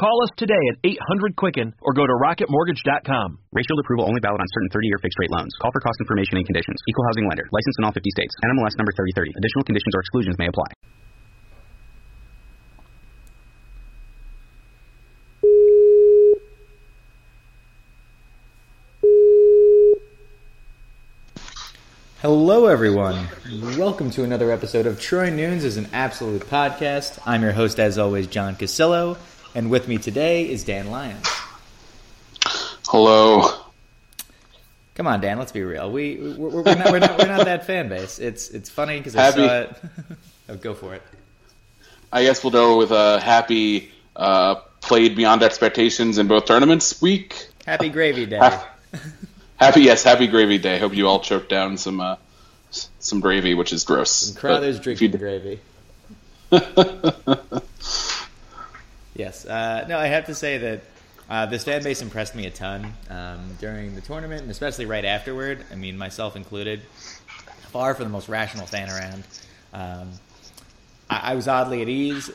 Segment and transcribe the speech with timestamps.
[0.00, 3.36] Call us today at 800 Quicken or go to rocketmortgage.com.
[3.52, 5.52] Rate Shield approval only valid on certain 30 year fixed rate loans.
[5.60, 6.80] Call for cost information and conditions.
[6.88, 7.44] Equal housing lender.
[7.52, 8.32] Licensed in all 50 states.
[8.40, 9.36] NMLS number 3030.
[9.36, 10.72] Additional conditions or exclusions may apply.
[22.22, 23.28] Hello, everyone.
[23.78, 27.18] Welcome to another episode of Troy Nunes is an Absolute Podcast.
[27.24, 29.16] I'm your host, as always, John Cassillo,
[29.54, 31.26] and with me today is Dan Lyons.
[32.86, 33.60] Hello.
[34.94, 35.38] Come on, Dan.
[35.38, 35.90] Let's be real.
[35.90, 38.18] We we're, we're, not, we're not we're not that fan base.
[38.18, 39.46] It's it's funny because I Happy.
[39.46, 39.76] saw it.
[40.48, 41.02] oh, go for it.
[42.12, 47.48] I guess we'll go with a happy uh, played beyond expectations in both tournaments week.
[47.64, 48.38] Happy Gravy Day.
[48.38, 48.68] Ha-
[49.60, 50.78] Happy yes, happy gravy day.
[50.78, 52.16] Hope you all choked down some uh,
[52.70, 54.32] some gravy, which is gross.
[54.32, 55.60] Crothers But if you drinking gravy.
[59.20, 59.44] yes.
[59.44, 60.80] Uh, no, I have to say that
[61.28, 65.04] uh, this fan base impressed me a ton um, during the tournament, and especially right
[65.04, 65.64] afterward.
[65.70, 66.82] I mean, myself included.
[67.70, 69.24] Far from the most rational fan around.
[69.72, 70.10] Um,
[71.08, 72.30] I, I was oddly at ease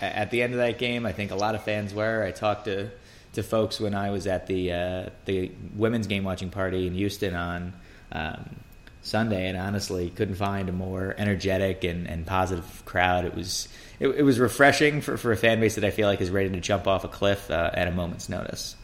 [0.00, 1.04] at the end of that game.
[1.04, 2.24] I think a lot of fans were.
[2.24, 2.90] I talked to
[3.34, 7.34] to folks when I was at the uh, the women's game watching party in Houston
[7.34, 7.74] on
[8.12, 8.56] um,
[9.02, 13.26] Sunday, and honestly couldn't find a more energetic and, and positive crowd.
[13.26, 13.68] It was
[14.00, 16.50] it, it was refreshing for, for a fan base that I feel like is ready
[16.50, 18.76] to jump off a cliff uh, at a moment's notice.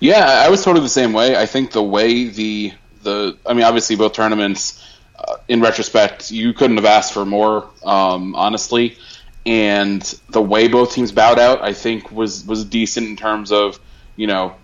[0.00, 1.36] Yeah, I was totally the same way.
[1.36, 4.80] I think the way the the I mean, obviously both tournaments.
[5.16, 8.98] Uh, in retrospect, you couldn't have asked for more, um, honestly.
[9.46, 13.78] And the way both teams bowed out, I think, was was decent in terms of
[14.16, 14.54] you know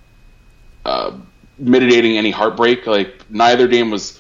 [0.85, 1.13] uh,
[1.59, 2.87] mitigating any heartbreak.
[2.87, 4.20] Like neither game was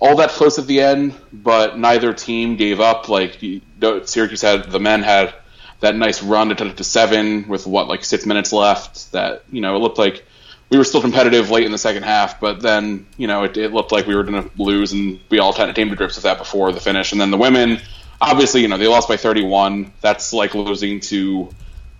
[0.00, 3.08] all that close at the end, but neither team gave up.
[3.08, 5.34] Like you, no, Syracuse had the men had
[5.80, 9.12] that nice run to take it to seven with what like six minutes left.
[9.12, 10.24] That you know it looked like
[10.70, 13.72] we were still competitive late in the second half, but then you know it, it
[13.72, 16.16] looked like we were going to lose, and we all kind of came to grips
[16.16, 17.12] with that before the finish.
[17.12, 17.80] And then the women,
[18.20, 19.92] obviously, you know they lost by 31.
[20.00, 21.48] That's like losing to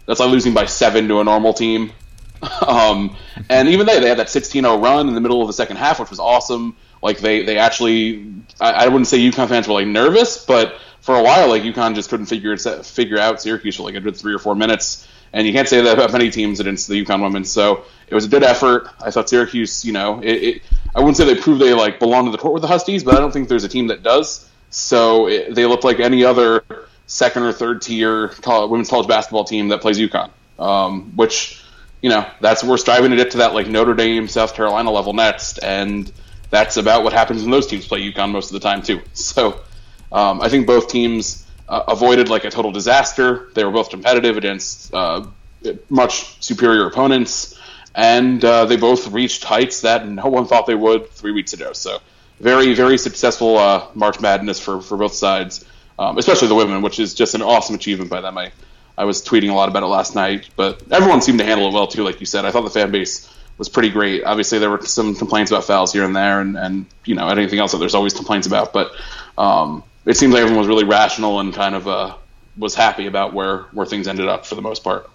[0.07, 1.93] that's like losing by seven to a normal team.
[2.67, 3.17] um,
[3.49, 5.99] and even they, they had that 16-0 run in the middle of the second half,
[5.99, 6.77] which was awesome.
[7.03, 11.17] Like they, they actually, I, I wouldn't say UConn fans were like nervous, but for
[11.17, 14.17] a while, like UConn just couldn't figure it, figure out Syracuse for like a good
[14.17, 15.09] three or four minutes.
[15.33, 17.45] And you can't say that about many teams against the UConn women.
[17.45, 18.89] So it was a good effort.
[19.01, 20.63] I thought Syracuse, you know, it, it,
[20.95, 23.15] I wouldn't say they proved they like belong to the court with the Huskies, but
[23.15, 24.49] I don't think there's a team that does.
[24.71, 26.65] So it, they look like any other
[27.07, 31.65] second or third tier college, women's college basketball team that plays UConn, um, which
[32.03, 35.13] you know that's we're striving to get to that like Notre Dame, South Carolina level
[35.13, 36.11] next, and
[36.51, 39.01] that's about what happens when those teams play UConn most of the time too.
[39.15, 39.61] So
[40.11, 43.51] um, I think both teams uh, avoided like a total disaster.
[43.55, 45.27] They were both competitive against uh,
[45.91, 47.59] much superior opponents,
[47.95, 51.73] and uh, they both reached heights that no one thought they would three weeks ago.
[51.73, 51.99] So
[52.41, 55.65] very very successful uh, March Madness for for both sides,
[55.99, 58.39] um, especially the women, which is just an awesome achievement by them.
[58.39, 58.53] I
[58.97, 61.75] I was tweeting a lot about it last night, but everyone seemed to handle it
[61.75, 62.03] well too.
[62.03, 64.25] Like you said, I thought the fan base was pretty great.
[64.25, 67.59] Obviously, there were some complaints about fouls here and there, and, and you know anything
[67.59, 68.73] else that there's always complaints about.
[68.73, 68.93] But
[69.37, 72.15] um, it seems like everyone was really rational and kind of uh,
[72.57, 75.11] was happy about where where things ended up for the most part.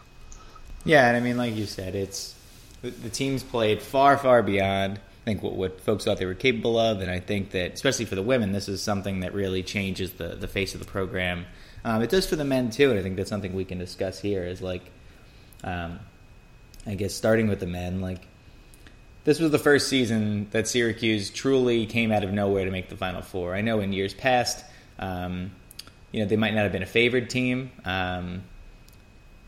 [0.85, 2.35] Yeah, and I mean, like you said, it's
[2.81, 6.33] the, the teams played far, far beyond I think what, what folks thought they were
[6.33, 9.63] capable of, and I think that especially for the women, this is something that really
[9.63, 11.45] changes the the face of the program.
[11.85, 14.19] Um, it does for the men too, and I think that's something we can discuss
[14.19, 14.43] here.
[14.43, 14.83] Is like,
[15.63, 15.99] um,
[16.85, 18.27] I guess starting with the men, like
[19.23, 22.97] this was the first season that Syracuse truly came out of nowhere to make the
[22.97, 23.55] Final Four.
[23.55, 24.63] I know in years past,
[24.99, 25.51] um,
[26.11, 27.71] you know, they might not have been a favored team.
[27.85, 28.43] Um,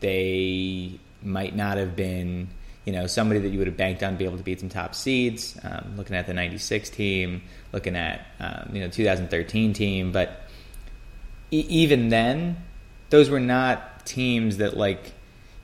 [0.00, 2.48] they might not have been,
[2.84, 4.68] you know, somebody that you would have banked on to be able to beat some
[4.68, 5.58] top seeds.
[5.62, 7.42] Um, looking at the '96 team,
[7.72, 10.48] looking at um, you know 2013 team, but
[11.50, 12.56] e- even then,
[13.10, 15.12] those were not teams that like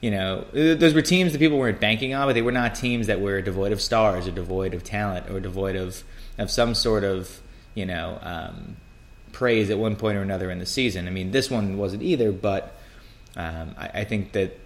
[0.03, 3.07] you know, those were teams that people weren't banking on, but they were not teams
[3.07, 6.03] that were devoid of stars or devoid of talent or devoid of,
[6.39, 7.41] of some sort of,
[7.75, 8.77] you know, um,
[9.31, 11.07] praise at one point or another in the season.
[11.07, 12.75] I mean, this one wasn't either, but
[13.37, 14.59] um, I, I, think that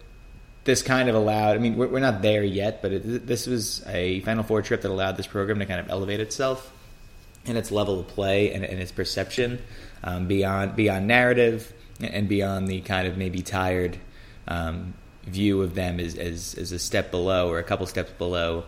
[0.65, 3.87] this kind of allowed, I mean, we're, we're not there yet, but it, this was
[3.89, 6.73] a Final Four trip that allowed this program to kind of elevate itself
[7.45, 9.61] and its level of play and, and its perception
[10.03, 13.99] um, beyond, beyond narrative and beyond the kind of maybe tired
[14.49, 14.95] um,
[15.27, 18.65] view of them as, as, as a step below or a couple steps below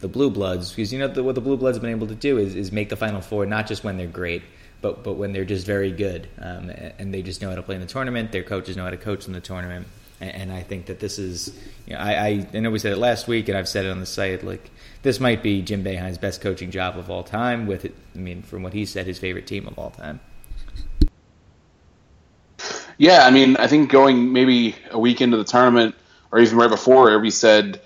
[0.00, 2.14] the Blue Bloods because you know the, what the Blue Bloods have been able to
[2.14, 4.42] do is, is make the Final Four not just when they're great,
[4.82, 7.76] but but when they're just very good um, and they just know how to play
[7.76, 8.32] in the tournament.
[8.32, 9.86] Their coaches know how to coach in the tournament,
[10.20, 11.56] and, I think that this is.
[11.86, 14.00] You know, I, I know we said it last week, and I've said it on
[14.00, 14.44] the site.
[14.44, 14.70] Like
[15.02, 17.66] this might be Jim Boeheim's best coaching job of all time.
[17.66, 20.20] With it, I mean, from what he said, his favorite team of all time.
[22.98, 25.94] Yeah, I mean, I think going maybe a week into the tournament,
[26.32, 27.80] or even right before, we said,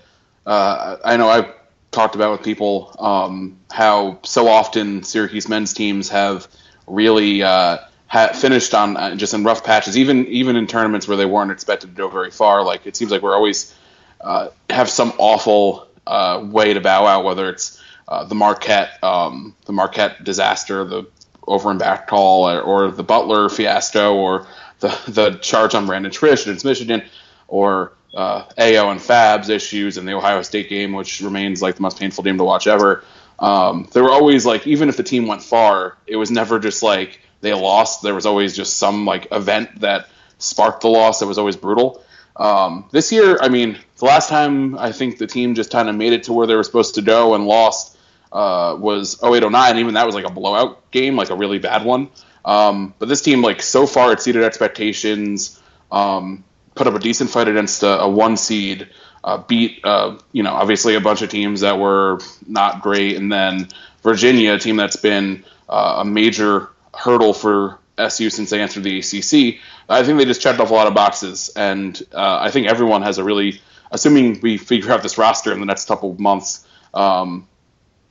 [0.45, 1.53] uh, I know I've
[1.91, 6.47] talked about with people um, how so often Syracuse men's teams have
[6.87, 11.17] really uh, ha- finished on uh, just in rough patches, even even in tournaments where
[11.17, 12.63] they weren't expected to go very far.
[12.63, 13.75] Like it seems like we're always
[14.21, 19.55] uh, have some awful uh, way to bow out, whether it's uh, the Marquette um,
[19.65, 21.05] the Marquette disaster, the
[21.45, 24.47] over and back call, or, or the Butler fiasco, or
[24.79, 27.03] the the charge on Brandon Triche against Michigan,
[27.49, 31.83] or uh, Ayo and Fab's issues and the Ohio State game, which remains like the
[31.83, 33.03] most painful game to watch ever.
[33.37, 36.81] Um, there were always like, even if the team went far, it was never just
[36.81, 38.01] like they lost.
[38.01, 40.09] There was always just some like event that
[40.39, 42.03] sparked the loss that was always brutal.
[42.35, 45.95] Um, this year, I mean, the last time I think the team just kind of
[45.95, 47.97] made it to where they were supposed to go and lost
[48.31, 49.77] uh, was 0809.
[49.77, 52.09] Even that was like a blowout game, like a really bad one.
[52.43, 55.61] Um, but this team, like so far, exceeded expectations.
[55.91, 56.43] Um,
[56.77, 58.89] put up a decent fight against a, a one seed,
[59.23, 63.31] uh, beat uh, you know obviously a bunch of teams that were not great, and
[63.31, 63.67] then
[64.03, 68.99] Virginia, a team that's been uh, a major hurdle for SU since they entered the
[68.99, 69.59] ACC.
[69.89, 73.01] I think they just checked off a lot of boxes, and uh, I think everyone
[73.01, 76.65] has a really, assuming we figure out this roster in the next couple of months,
[76.93, 77.47] um,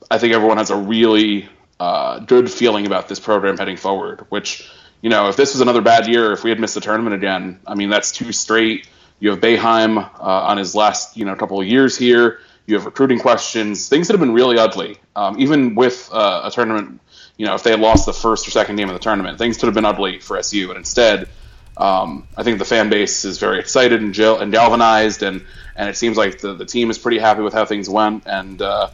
[0.09, 1.49] I think everyone has a really
[1.79, 4.69] uh, good feeling about this program heading forward, which
[5.01, 7.59] you know, if this was another bad year, if we had missed the tournament again,
[7.65, 8.87] I mean, that's two straight.
[9.19, 12.39] You have Boeheim uh, on his last, you know, couple of years here.
[12.65, 13.87] You have recruiting questions.
[13.87, 14.97] Things that have been really ugly.
[15.15, 16.99] Um, even with uh, a tournament,
[17.37, 19.57] you know, if they had lost the first or second game of the tournament, things
[19.57, 20.69] could have been ugly for SU.
[20.69, 21.29] And instead,
[21.77, 25.45] um, I think the fan base is very excited and, gel- and galvanized, and,
[25.75, 28.61] and it seems like the, the team is pretty happy with how things went, and
[28.61, 28.89] uh,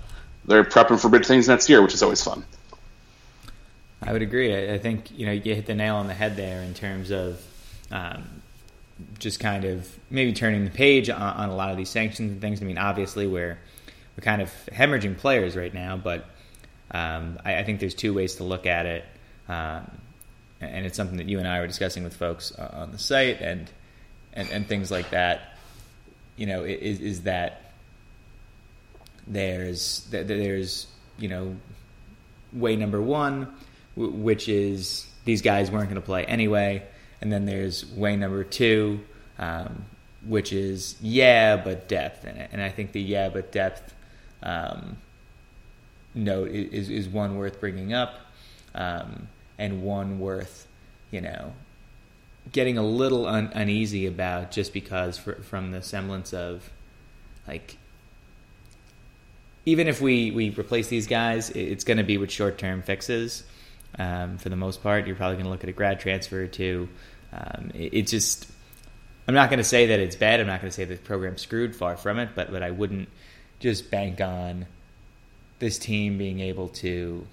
[0.45, 2.45] they're prepping for big things next year, which is always fun.
[4.05, 4.53] I would agree.
[4.53, 7.11] I, I, think you know you hit the nail on the head there in terms
[7.11, 7.41] of
[7.91, 8.23] um,
[9.19, 12.41] just kind of maybe turning the page on, on, a lot of these sanctions and
[12.41, 12.61] things.
[12.61, 13.57] I mean, obviously we're
[14.17, 16.25] we're kind of hemorrhaging players right now, but
[16.91, 19.05] um, I, I, think there's two ways to look at it,
[19.47, 19.89] um,
[20.61, 23.69] and it's something that you and I were discussing with folks on the site and
[24.33, 25.57] and, and things like that.
[26.35, 27.73] You know, is, is that
[29.27, 31.55] there's there's you know
[32.51, 33.53] way number one
[33.95, 36.83] which is these guys weren't going to play anyway.
[37.21, 38.99] And then there's way number two,
[39.39, 39.85] um,
[40.25, 42.49] which is yeah, but depth in it.
[42.51, 43.93] And I think the yeah, but depth
[44.41, 44.97] um,
[46.13, 48.19] note is, is one worth bringing up
[48.75, 50.67] um, and one worth,
[51.11, 51.53] you know,
[52.51, 56.69] getting a little un- uneasy about just because for, from the semblance of
[57.47, 57.77] like
[59.65, 63.43] even if we, we replace these guys, it's going to be with short term fixes
[63.97, 65.07] um, for the most part.
[65.07, 66.89] You're probably going to look at a grad transfer too.
[67.31, 68.49] Um, it, it, just,
[69.27, 70.39] I'm not going to say that it's bad.
[70.39, 71.75] I'm not going to say the program's screwed.
[71.75, 72.29] Far from it.
[72.35, 73.09] But but I wouldn't
[73.59, 74.65] just bank on
[75.59, 77.25] this team being able to,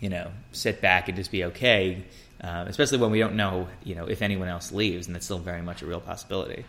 [0.00, 2.04] you know, sit back and just be okay.
[2.42, 5.38] Um, especially when we don't know, you know, if anyone else leaves, and that's still
[5.38, 6.64] very much a real possibility.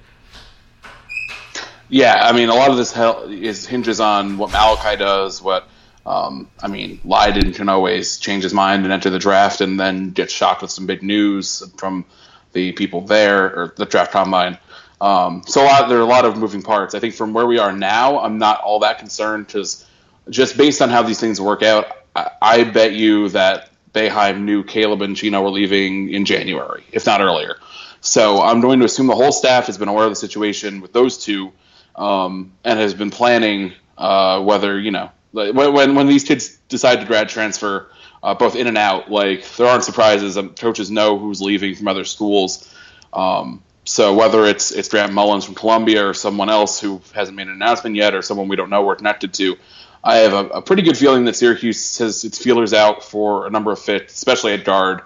[1.88, 2.96] Yeah, I mean, a lot of this
[3.30, 5.68] is hinges on what Malachi does, what
[6.06, 10.12] Um, I mean, Lydon can always change his mind and enter the draft and then
[10.12, 12.06] get shocked with some big news from
[12.54, 14.58] the people there or the draft combine.
[15.00, 16.96] Um, so a lot, there are a lot of moving parts.
[16.96, 19.86] I think from where we are now, I'm not all that concerned because
[20.30, 24.64] just based on how these things work out, I, I bet you that Boeheim knew
[24.64, 27.58] Kaleb and Chino were leaving in January, if not earlier.
[28.02, 30.94] So I'm going to assume the whole staff has been aware of the situation with
[30.94, 31.52] those two
[31.96, 37.00] um, and has been planning uh, whether you know when, when when these kids decide
[37.00, 37.92] to grad transfer,
[38.24, 40.38] uh, both in and out, like there aren't surprises.
[40.38, 42.74] Um, coaches know who's leaving from other schools.
[43.14, 47.48] Um, so whether it's it's Grant Mullins from Columbia or someone else who hasn't made
[47.48, 49.58] an announcement yet, or someone we don't know we're connected to,
[50.04, 53.50] I have a, a pretty good feeling that Syracuse has its feelers out for a
[53.50, 55.02] number of fits, especially at guard.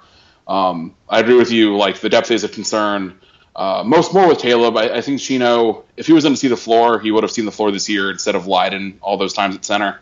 [0.48, 1.78] Um, I agree with you.
[1.78, 3.20] Like the depth is a concern.
[3.56, 4.78] Uh, most more with Kaleb.
[4.78, 7.32] I, I, think Chino, if he was going to see the floor, he would have
[7.32, 10.00] seen the floor this year instead of Lydon all those times at center.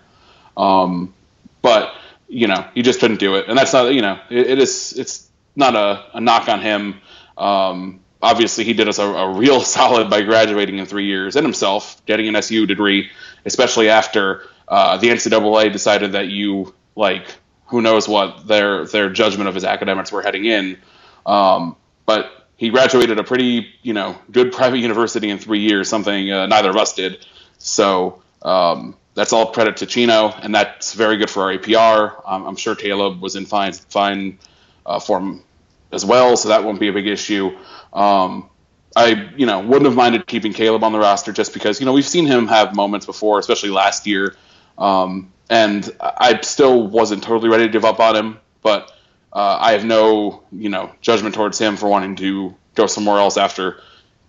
[0.57, 1.13] Um,
[1.61, 1.93] but
[2.27, 4.93] you know, he just couldn't do it, and that's not you know, it, it is
[4.97, 7.01] it's not a, a knock on him.
[7.37, 11.45] Um, obviously, he did us a, a, real solid by graduating in three years and
[11.45, 13.09] himself getting an SU degree,
[13.45, 17.35] especially after uh, the NCAA decided that you like
[17.67, 20.77] who knows what their their judgment of his academics were heading in.
[21.25, 26.31] Um, but he graduated a pretty you know good private university in three years, something
[26.31, 27.25] uh, neither of us did.
[27.57, 32.21] So um, that's all credit to Chino, and that's very good for our APR.
[32.25, 34.39] Um, I'm sure Kaleb was in fine fine
[34.85, 35.43] uh, form
[35.91, 37.55] as well, so that won't be a big issue.
[37.91, 38.49] Um,
[38.95, 41.93] I you know wouldn't have minded keeping Kaleb on the roster just because you know
[41.93, 44.35] we've seen him have moments before, especially last year.
[44.77, 48.91] Um, and I still wasn't totally ready to give up on him, but
[49.31, 53.37] uh, I have no you know judgment towards him for wanting to go somewhere else
[53.37, 53.81] after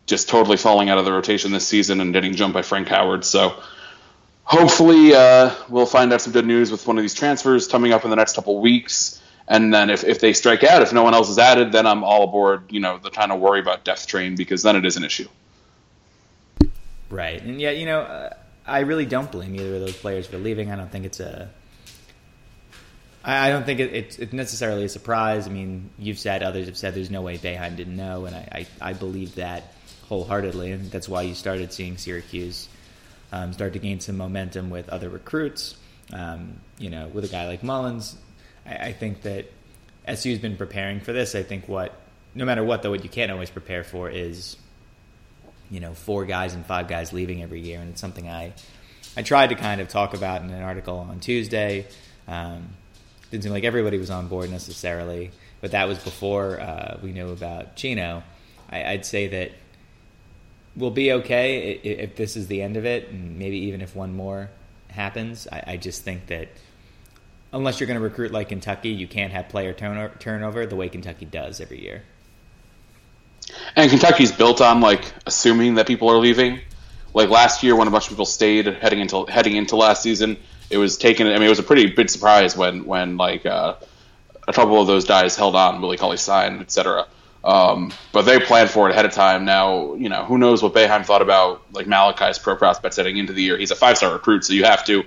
[0.06, 3.24] just totally falling out of the rotation this season and getting jumped by Frank Howard.
[3.24, 3.58] So
[4.44, 8.04] hopefully uh, we'll find out some good news with one of these transfers coming up
[8.04, 9.20] in the next couple weeks.
[9.46, 12.02] And then if, if they strike out, if no one else is added, then I'm
[12.02, 14.96] all aboard, you know, the kind of worry about death train because then it is
[14.96, 15.28] an issue.
[17.10, 17.42] Right.
[17.42, 18.34] And yeah, you know, uh,
[18.66, 20.70] I really don't blame either of those players for leaving.
[20.70, 21.50] I don't think it's a.
[23.26, 25.46] I don't think it, it's, necessarily a surprise.
[25.46, 28.66] I mean, you've said, others have said, there's no way Boeheim didn't know, and I,
[28.82, 29.72] I, I believe that
[30.08, 32.68] wholeheartedly, and that's why you started seeing Syracuse
[33.34, 35.76] um, start to gain some momentum with other recruits.
[36.12, 38.16] Um, you know, with a guy like Mullins,
[38.64, 39.50] I, I think that
[40.14, 41.34] SU's been preparing for this.
[41.34, 41.92] I think what,
[42.34, 44.56] no matter what, though, what you can't always prepare for is
[45.70, 48.52] you know four guys and five guys leaving every year, and it's something I
[49.16, 51.86] I tried to kind of talk about in an article on Tuesday.
[52.28, 52.68] Um,
[53.32, 57.30] didn't seem like everybody was on board necessarily, but that was before uh, we knew
[57.30, 58.22] about Chino.
[58.70, 59.52] I, would say that
[60.76, 64.14] we'll be okay if this is the end of it, and maybe even if one
[64.14, 64.50] more
[64.88, 65.46] happens.
[65.50, 66.48] I, I just think that
[67.52, 71.24] unless you're going to recruit like Kentucky, you can't have player turnover the way Kentucky
[71.24, 72.02] does every year.
[73.76, 76.60] And Kentucky's built on like assuming that people are leaving.
[77.12, 80.36] Like last year, when a bunch of people stayed heading into heading into last season,
[80.70, 81.28] it was taken.
[81.28, 83.76] I mean, it was a pretty big surprise when when like uh,
[84.48, 87.06] a couple of those guys held on, Willie Cauley Stein, etc.
[87.44, 89.44] Um, but they planned for it ahead of time.
[89.44, 93.34] Now, you know, who knows what Boeheim thought about like Malachi's pro prospects heading into
[93.34, 93.58] the year.
[93.58, 95.04] He's a five star recruit, so you have to.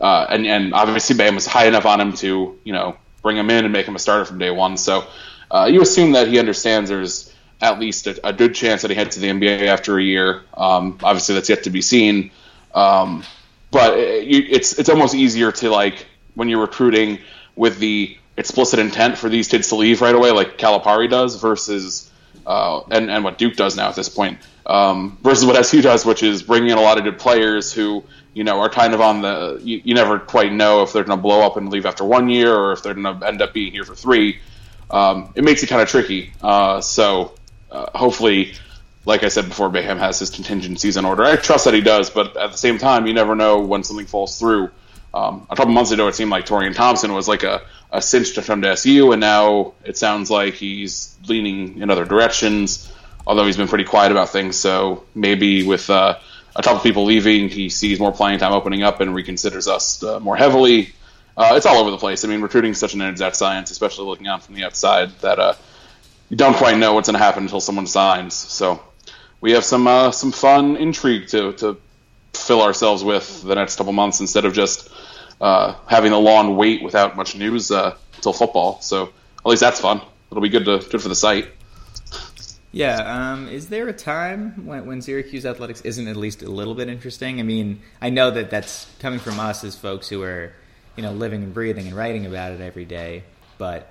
[0.00, 3.50] Uh, and and obviously Boeheim was high enough on him to you know bring him
[3.50, 4.78] in and make him a starter from day one.
[4.78, 5.06] So
[5.50, 8.96] uh, you assume that he understands there's at least a, a, good chance that he
[8.96, 10.42] heads to the NBA after a year.
[10.54, 12.30] Um, obviously, that's yet to be seen.
[12.74, 13.22] Um,
[13.70, 17.18] but it, it's it's almost easier to like when you're recruiting
[17.54, 22.10] with the explicit intent for these kids to leave right away, like Calipari does, versus
[22.46, 26.04] uh, and and what Duke does now at this point, um, versus what SU does,
[26.04, 29.00] which is bringing in a lot of good players who you know are kind of
[29.00, 31.86] on the you, you never quite know if they're going to blow up and leave
[31.86, 34.38] after one year or if they're going to end up being here for three.
[34.90, 36.32] Um, it makes it kind of tricky.
[36.40, 37.34] Uh, so
[37.70, 38.54] uh, hopefully,
[39.04, 41.24] like I said before, Boeheim has his contingencies in order.
[41.24, 44.06] I trust that he does, but at the same time, you never know when something
[44.06, 44.70] falls through.
[45.12, 47.62] Um, a couple months ago, it seemed like Taurean Thompson was like a,
[47.96, 52.04] a cinch to come to SU, and now it sounds like he's leaning in other
[52.04, 52.92] directions.
[53.26, 56.18] Although he's been pretty quiet about things, so maybe with uh,
[56.54, 60.20] a couple people leaving, he sees more playing time opening up and reconsiders us uh,
[60.20, 60.92] more heavily.
[61.36, 62.24] Uh, it's all over the place.
[62.24, 65.38] I mean, recruiting is such an exact science, especially looking out from the outside, that
[65.38, 65.54] uh,
[66.28, 68.34] you don't quite know what's going to happen until someone signs.
[68.34, 68.80] So
[69.40, 71.78] we have some uh, some fun intrigue to to
[72.34, 74.90] fill ourselves with the next couple months instead of just
[75.40, 78.80] uh, having a long wait without much news uh, until football.
[78.80, 79.04] So
[79.38, 80.00] at least that's fun.
[80.30, 81.48] It'll be good to good for the site.
[82.72, 83.32] Yeah.
[83.32, 86.88] Um, is there a time when, when Syracuse athletics isn't at least a little bit
[86.88, 87.40] interesting?
[87.40, 90.52] I mean, I know that that's coming from us as folks who are
[90.96, 93.22] you know, living and breathing and writing about it every day.
[93.58, 93.90] But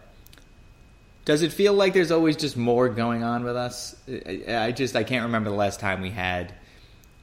[1.24, 3.96] does it feel like there's always just more going on with us?
[4.48, 6.54] I just I can't remember the last time we had,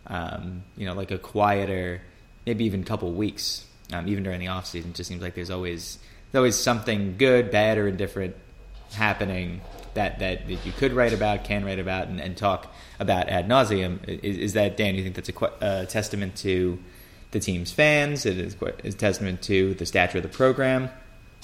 [0.07, 2.01] um, you know, like a quieter,
[2.47, 4.91] maybe even couple weeks, um, even during the off season.
[4.91, 5.99] It just seems like there's always
[6.31, 8.35] there's always something good, bad, or indifferent
[8.93, 9.61] happening
[9.95, 13.49] that, that, that you could write about, can write about, and, and talk about ad
[13.49, 13.99] nauseum.
[14.09, 14.95] Is, is, that Dan?
[14.95, 16.79] You think that's a, a, testament to
[17.31, 18.25] the team's fans?
[18.25, 20.89] It is a testament to the stature of the program,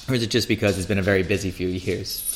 [0.09, 2.35] or is it just because it's been a very busy few years?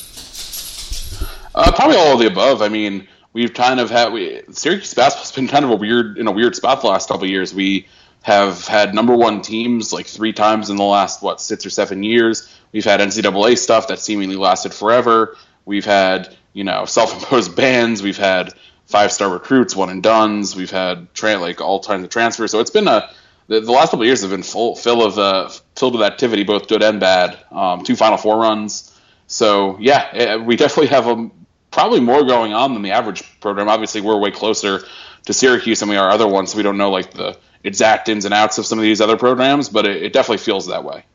[1.55, 2.61] Uh, probably all of the above.
[2.61, 6.27] I mean, we've kind of had we Syracuse basketball's been kind of a weird in
[6.27, 7.53] a weird spot the last couple years.
[7.53, 7.87] We
[8.23, 12.03] have had number one teams like three times in the last what six or seven
[12.03, 12.49] years.
[12.71, 15.37] We've had NCAA stuff that seemingly lasted forever.
[15.65, 18.01] We've had you know self-imposed bans.
[18.01, 18.53] We've had
[18.87, 20.55] five-star recruits, one and duns.
[20.55, 22.51] We've had tra- like all kinds of transfers.
[22.51, 23.09] So it's been a
[23.47, 26.43] the, the last couple of years have been full full of uh, filled with activity,
[26.43, 27.37] both good and bad.
[27.51, 28.97] Um, two Final Four runs.
[29.27, 31.29] So yeah, eh, we definitely have a
[31.71, 33.67] probably more going on than the average program.
[33.67, 34.83] Obviously, we're way closer
[35.25, 38.25] to Syracuse than we are other ones, so we don't know like the exact ins
[38.25, 41.05] and outs of some of these other programs, but it, it definitely feels that way.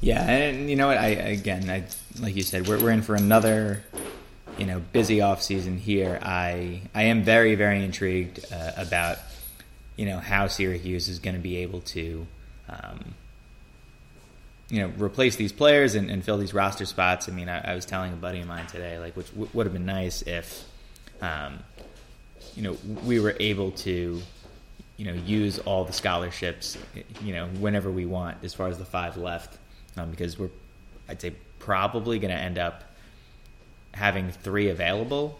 [0.00, 0.98] Yeah, and you know what?
[0.98, 1.84] I again, I
[2.20, 3.82] like you said, we're we're in for another,
[4.58, 6.20] you know, busy off season here.
[6.22, 9.18] I I am very very intrigued uh, about,
[9.96, 12.26] you know, how Syracuse is going to be able to,
[12.68, 13.14] um,
[14.68, 17.28] you know, replace these players and, and, fill these roster spots.
[17.28, 19.66] I mean, I, I, was telling a buddy of mine today, like, which w- would
[19.66, 20.64] have been nice if,
[21.20, 21.60] um,
[22.56, 24.20] you know, we were able to,
[24.96, 26.78] you know, use all the scholarships,
[27.22, 29.58] you know, whenever we want, as far as the five left,
[29.96, 30.50] um, because we're,
[31.08, 32.82] I'd say, probably going to end up
[33.92, 35.38] having three available,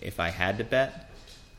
[0.00, 1.10] if I had to bet,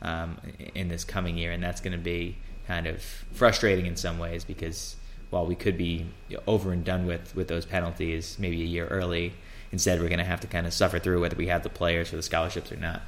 [0.02, 0.38] um,
[0.74, 2.36] in this coming year, and that's going to be
[2.66, 4.96] kind of frustrating in some ways because
[5.30, 6.06] while we could be
[6.46, 9.32] over and done with with those penalties maybe a year early,
[9.72, 12.10] instead we're going to have to kind of suffer through whether we have the players
[12.10, 13.02] for the scholarships or not.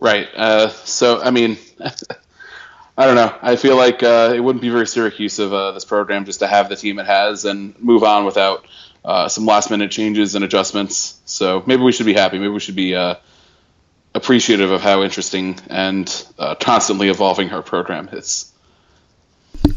[0.00, 0.28] Right.
[0.34, 1.58] Uh, so I mean.
[2.98, 3.34] I don't know.
[3.40, 6.46] I feel like uh, it wouldn't be very Syracuse of uh, this program just to
[6.46, 8.66] have the team it has and move on without
[9.04, 11.18] uh, some last minute changes and adjustments.
[11.24, 12.38] So maybe we should be happy.
[12.38, 13.14] Maybe we should be uh,
[14.14, 18.52] appreciative of how interesting and uh, constantly evolving our program is.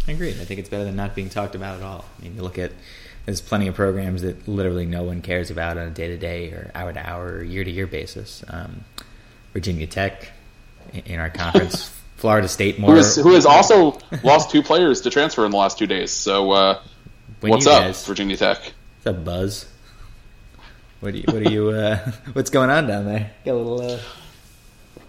[0.08, 0.32] I agree.
[0.32, 2.06] I think it's better than not being talked about at all.
[2.20, 2.72] I mean, you look at
[3.26, 6.50] there's plenty of programs that literally no one cares about on a day to day
[6.50, 8.44] or hour to hour or year to year basis.
[8.50, 8.84] Um,
[9.54, 10.32] Virginia Tech
[10.92, 12.92] in our conference, Florida State more.
[12.92, 16.12] Who, is, who has also lost two players to transfer in the last two days.
[16.12, 16.82] So uh,
[17.42, 18.60] what's up, guys, Virginia Tech?
[18.98, 19.70] It's a Buzz?
[21.00, 21.26] What do you?
[21.28, 21.70] What are you?
[21.70, 23.32] Uh, what's going on down there?
[23.46, 23.92] Get a little.
[23.92, 24.00] Uh,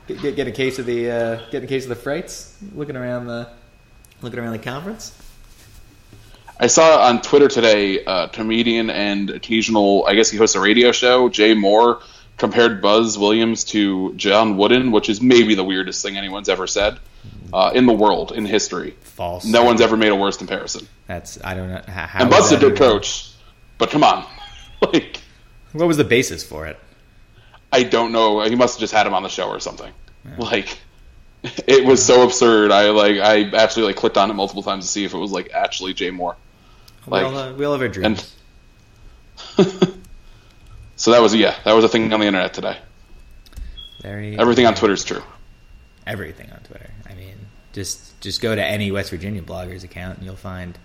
[0.07, 1.11] get, get a case of the.
[1.11, 2.57] Uh, get a case of the frights.
[2.75, 3.49] Looking around the
[4.21, 5.17] looking around the conference?
[6.59, 10.93] I saw on Twitter today, uh, comedian and occasional, I guess he hosts a radio
[10.93, 12.01] show, Jay Mohr,
[12.37, 16.99] compared Buzz Williams to John Wooden, which is maybe the weirdest thing anyone's ever said
[17.53, 18.97] uh, in the world, in history.
[19.03, 19.45] False.
[19.45, 20.89] No one's ever made a worse comparison.
[21.07, 21.83] That's, I don't know.
[21.87, 23.31] How and Buzz is a good coach,
[23.79, 24.27] but come on.
[24.93, 25.21] like,
[25.73, 26.79] What was the basis for it?
[27.73, 28.43] I don't know.
[28.43, 29.93] He must have just had him on the show or something.
[30.25, 30.37] Yeah.
[30.39, 30.79] Like,
[31.67, 32.71] it was so absurd.
[32.71, 35.33] I like I actually like clicked on it multiple times to see if it was
[35.33, 36.37] like actually Jay Mohr.
[37.07, 38.35] Like, we all, uh, we all have our dreams.
[39.59, 39.67] And
[40.97, 42.79] so that was yeah, that was a thing on the internet today.
[44.03, 45.23] Very everything on Twitter is true.
[46.07, 46.91] Everything on Twitter.
[47.09, 47.37] I mean,
[47.73, 50.79] just just go to any West Virginia blogger's account and you'll find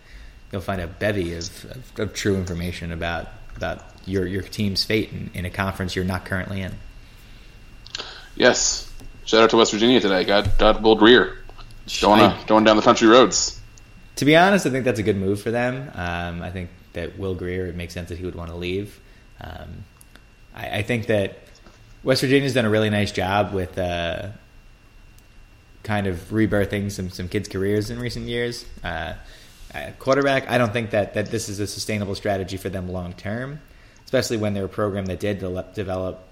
[0.52, 5.12] you'll find a bevy of, of, of true information about about your your team's fate
[5.12, 6.74] in, in a conference you're not currently in.
[8.36, 8.89] Yes,
[9.30, 10.24] Shout out to West Virginia today.
[10.24, 11.38] Got got Will Grier
[12.02, 13.62] going I, going down the country roads.
[14.15, 15.91] To be honest, I think that's a good move for them.
[15.93, 19.00] Um, I think that Will Grier, it makes sense that he would want to leave.
[19.39, 19.86] Um,
[20.60, 21.38] I, I, think that
[22.04, 24.30] West Virginia's done a really nice job with uh,
[25.84, 28.65] kind of rebirthing some some kids' careers in recent years.
[28.84, 29.13] Uh,
[30.00, 33.62] quarterback, I don't think that that this is a sustainable strategy for them long term,
[34.06, 35.39] especially when they're a program that did
[35.74, 36.28] develop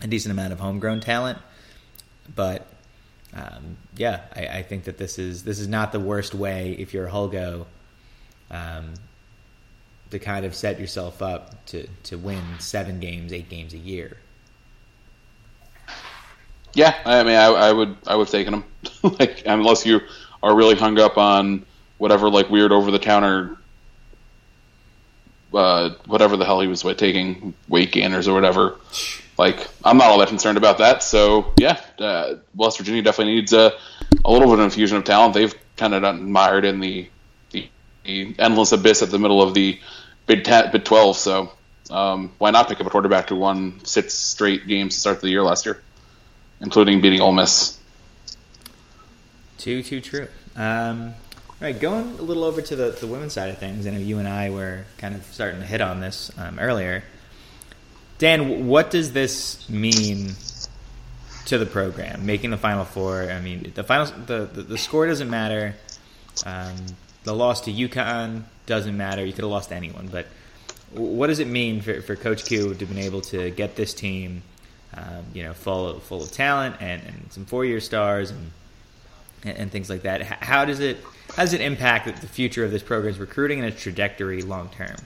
[0.00, 1.38] a decent amount of homegrown talent.
[2.34, 2.66] But
[3.34, 6.94] um, yeah, I, I, think that this is this is not the worst way if
[6.94, 7.66] you're a Holgo
[8.50, 8.94] um,
[10.10, 14.16] to kind of set yourself up to to win seven games, eight games a year.
[16.74, 18.64] Yeah, I mean, I, I would I would have taken them,
[19.18, 20.00] like unless you
[20.42, 21.64] are really hung up on
[21.98, 23.56] whatever like weird over the counter.
[25.54, 28.76] Uh, whatever the hell he was taking weight gainers or whatever
[29.38, 31.02] like I'm not all that concerned about that.
[31.02, 33.72] So yeah, uh, West Virginia definitely needs a,
[34.24, 35.34] a little bit of infusion of talent.
[35.34, 37.08] They've kind of mired in the,
[38.06, 39.78] the, endless abyss at the middle of the
[40.26, 41.16] Big Ten, Big Twelve.
[41.16, 41.52] So
[41.90, 45.28] um, why not pick up a quarterback who won six straight games to start the
[45.28, 45.80] year last year,
[46.60, 47.78] including beating Ole Miss.
[49.58, 50.28] Too too true.
[50.56, 51.14] Um,
[51.60, 53.86] all right, going a little over to the, the women's side of things.
[53.86, 57.04] Know you and I were kind of starting to hit on this um, earlier.
[58.18, 60.32] Dan, what does this mean
[61.46, 63.30] to the program, making the Final Four?
[63.30, 65.74] I mean, the final the, the, the score doesn't matter.
[66.44, 66.74] Um,
[67.26, 69.24] the loss to UConn doesn't matter.
[69.24, 70.26] You could have lost anyone, but
[70.92, 74.42] what does it mean for, for Coach Q to been able to get this team,
[74.94, 78.52] um, you know, full of, full of talent and, and some four year stars and,
[79.44, 80.22] and things like that?
[80.22, 80.98] How does it
[81.34, 84.96] how does it impact the future of this program's recruiting and its trajectory long term?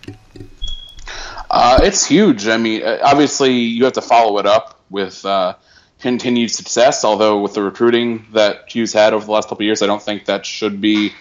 [1.50, 2.46] Uh, it's huge.
[2.46, 5.54] I mean, uh, obviously, you have to follow it up with uh,
[6.00, 7.02] continued success.
[7.02, 10.26] Although with the recruiting that Q's had over the last couple years, I don't think
[10.26, 11.12] that should be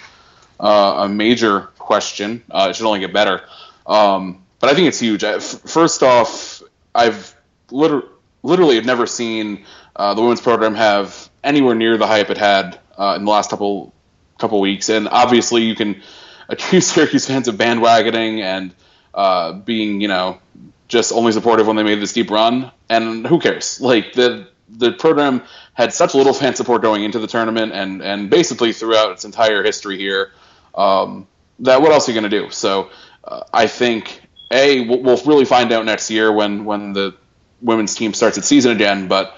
[0.60, 2.44] uh, a major question.
[2.50, 3.42] Uh, it should only get better.
[3.86, 5.24] Um, but I think it's huge.
[5.24, 6.62] First off,
[6.94, 7.36] I've
[7.72, 8.08] liter-
[8.44, 12.80] literally have never seen uh, the women's program have anywhere near the hype it had
[12.98, 13.94] uh, in the last couple
[14.38, 14.90] couple weeks.
[14.90, 16.02] And obviously, you can
[16.50, 18.74] accuse Syracuse fans of bandwagoning and
[19.14, 20.40] uh, being, you know,
[20.88, 22.72] just only supportive when they made this deep run.
[22.90, 23.80] And who cares?
[23.80, 25.44] Like the the program
[25.74, 29.64] had such little fan support going into the tournament, and and basically throughout its entire
[29.64, 30.32] history here.
[30.76, 31.28] Um,
[31.60, 32.52] that what else are you going to do?
[32.52, 32.90] So
[33.24, 37.16] uh, I think a we'll, we'll, really find out next year when when the
[37.62, 39.08] women's team starts its season again.
[39.08, 39.36] But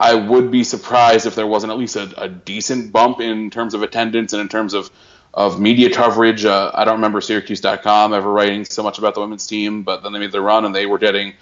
[0.00, 3.74] I would be surprised if there wasn't at least a, a decent bump in terms
[3.74, 4.90] of attendance and in terms of
[5.34, 6.44] of media coverage.
[6.44, 10.12] Uh, I don't remember Syracuse.com ever writing so much about the women's team, but then
[10.12, 11.34] they made their run and they were getting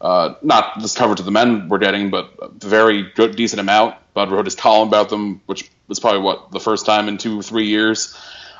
[0.00, 3.96] uh, not this coverage of the men were getting, but a very good, decent amount.
[4.12, 7.40] Bud wrote his column about them, which was probably what the first time in two
[7.40, 8.14] or three years.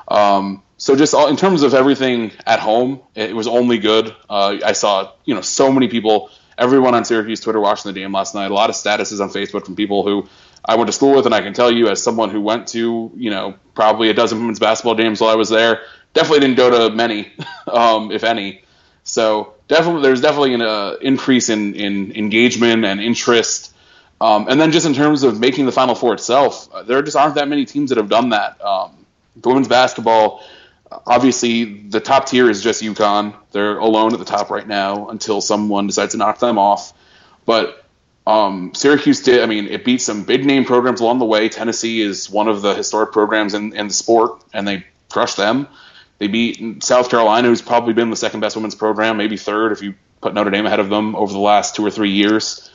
[0.07, 4.13] Um, so just all, in terms of everything at home, it was only good.
[4.29, 8.11] Uh, I saw you know so many people, everyone on Syracuse Twitter watching the game
[8.11, 8.51] last night.
[8.51, 10.27] A lot of statuses on Facebook from people who
[10.63, 13.11] I went to school with, and I can tell you as someone who went to
[13.15, 16.89] you know probably a dozen women's basketball games while I was there, definitely didn't go
[16.89, 17.31] to many,
[17.67, 18.63] um, if any.
[19.03, 23.71] So definitely, there's definitely an uh, increase in in engagement and interest.
[24.19, 27.17] Um, and then just in terms of making the Final Four itself, uh, there just
[27.17, 28.59] aren't that many teams that have done that.
[28.63, 29.04] Um,
[29.35, 30.43] the women's basketball
[31.05, 33.35] obviously the top tier is just UConn.
[33.51, 36.93] They're alone at the top right now until someone decides to knock them off.
[37.45, 37.85] But
[38.27, 39.41] um, Syracuse did.
[39.41, 41.49] I mean, it beat some big name programs along the way.
[41.49, 45.67] Tennessee is one of the historic programs in, in the sport, and they crushed them.
[46.17, 49.81] They beat South Carolina, who's probably been the second best women's program, maybe third if
[49.81, 52.71] you put Notre Dame ahead of them over the last two or three years.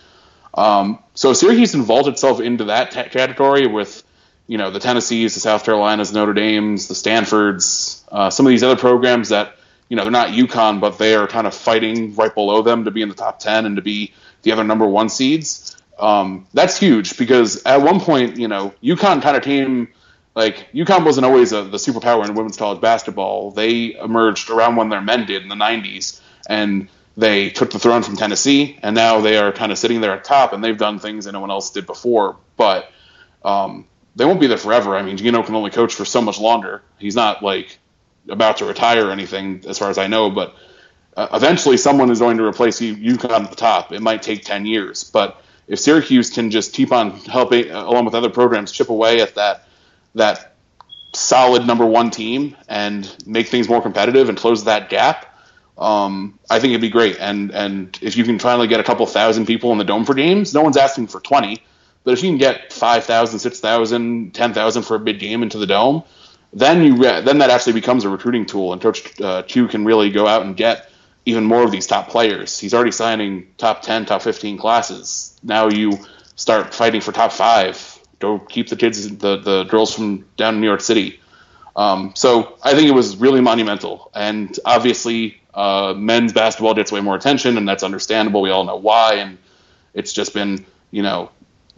[0.54, 4.04] Um, so Syracuse involved itself into that t- category with
[4.50, 8.64] you know the Tennessees, the South Carolinas, Notre Dames, the Stanfords, uh, some of these
[8.64, 9.54] other programs that
[9.88, 12.90] you know they're not UConn, but they are kind of fighting right below them to
[12.90, 15.76] be in the top ten and to be the other number one seeds.
[16.00, 19.86] Um, that's huge because at one point, you know, UConn kind of came
[20.34, 23.52] like UConn wasn't always a, the superpower in women's college basketball.
[23.52, 28.02] They emerged around when their men did in the '90s, and they took the throne
[28.02, 30.98] from Tennessee, and now they are kind of sitting there at top, and they've done
[30.98, 32.36] things that no one else did before.
[32.56, 32.90] But
[33.44, 33.86] um,
[34.16, 34.96] they won't be there forever.
[34.96, 36.82] I mean, Geno can only coach for so much longer.
[36.98, 37.78] He's not like
[38.28, 40.30] about to retire or anything, as far as I know.
[40.30, 40.54] But
[41.16, 43.92] uh, eventually, someone is going to replace you, UConn at the top.
[43.92, 48.04] It might take ten years, but if Syracuse can just keep on helping, uh, along
[48.04, 49.66] with other programs, chip away at that
[50.16, 50.54] that
[51.14, 55.26] solid number one team and make things more competitive and close that gap,
[55.78, 57.18] um, I think it'd be great.
[57.20, 60.14] And and if you can finally get a couple thousand people in the dome for
[60.14, 61.62] games, no one's asking for twenty.
[62.04, 66.02] But if you can get 5,000, 6,000, 10,000 for a big game into the dome,
[66.52, 70.10] then you then that actually becomes a recruiting tool, and Coach uh, Q can really
[70.10, 70.90] go out and get
[71.26, 72.58] even more of these top players.
[72.58, 75.38] He's already signing top 10, top 15 classes.
[75.42, 75.98] Now you
[76.34, 77.98] start fighting for top five.
[78.18, 81.20] Go keep the kids, the, the girls from down in New York City.
[81.76, 84.10] Um, so I think it was really monumental.
[84.14, 88.42] And obviously, uh, men's basketball gets way more attention, and that's understandable.
[88.42, 89.14] We all know why.
[89.14, 89.38] And
[89.94, 91.30] it's just been, you know,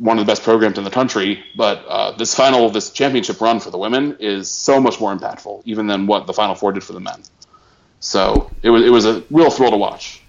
[0.03, 1.45] one of the best programs in the country.
[1.57, 5.63] But uh, this final, this championship run for the women is so much more impactful,
[5.65, 7.23] even than what the Final Four did for the men.
[8.01, 10.21] So it was it was a real thrill to watch.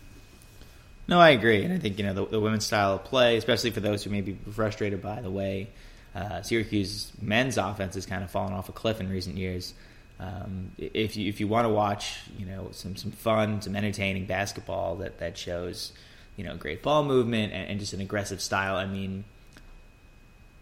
[1.08, 3.72] No, I agree, and I think you know the, the women's style of play, especially
[3.72, 5.70] for those who may be frustrated by the way
[6.16, 9.74] uh, Syracuse men's offense has kind of fallen off a cliff in recent years.
[10.20, 14.26] Um, if you if you want to watch, you know, some some fun, some entertaining
[14.26, 15.92] basketball that that shows,
[16.38, 18.76] you know, great ball movement and, and just an aggressive style.
[18.76, 19.24] I mean,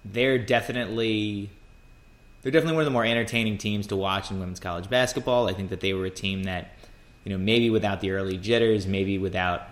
[0.06, 1.50] they're definitely
[2.42, 5.48] they're definitely one of the more entertaining teams to watch in women's college basketball.
[5.48, 6.72] I think that they were a team that,
[7.24, 9.68] you know, maybe without the early jitters, maybe without,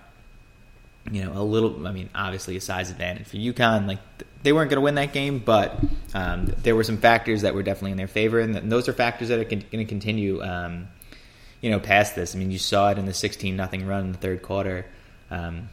[1.11, 1.87] you know, a little.
[1.87, 3.87] I mean, obviously a size advantage for UConn.
[3.87, 3.99] Like
[4.43, 5.79] they weren't going to win that game, but
[6.13, 9.29] um, there were some factors that were definitely in their favor, and those are factors
[9.29, 10.43] that are going to continue.
[10.43, 10.87] Um,
[11.61, 12.35] you know, past this.
[12.35, 14.85] I mean, you saw it in the sixteen nothing run in the third quarter
[15.31, 15.69] um,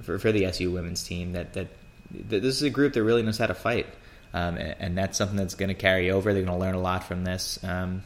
[0.00, 1.32] for for the SU women's team.
[1.32, 1.68] That that
[2.10, 3.86] this is a group that really knows how to fight.
[4.34, 6.34] Um, and, and, that's something that's going to carry over.
[6.34, 7.58] They're going to learn a lot from this.
[7.62, 8.02] Um,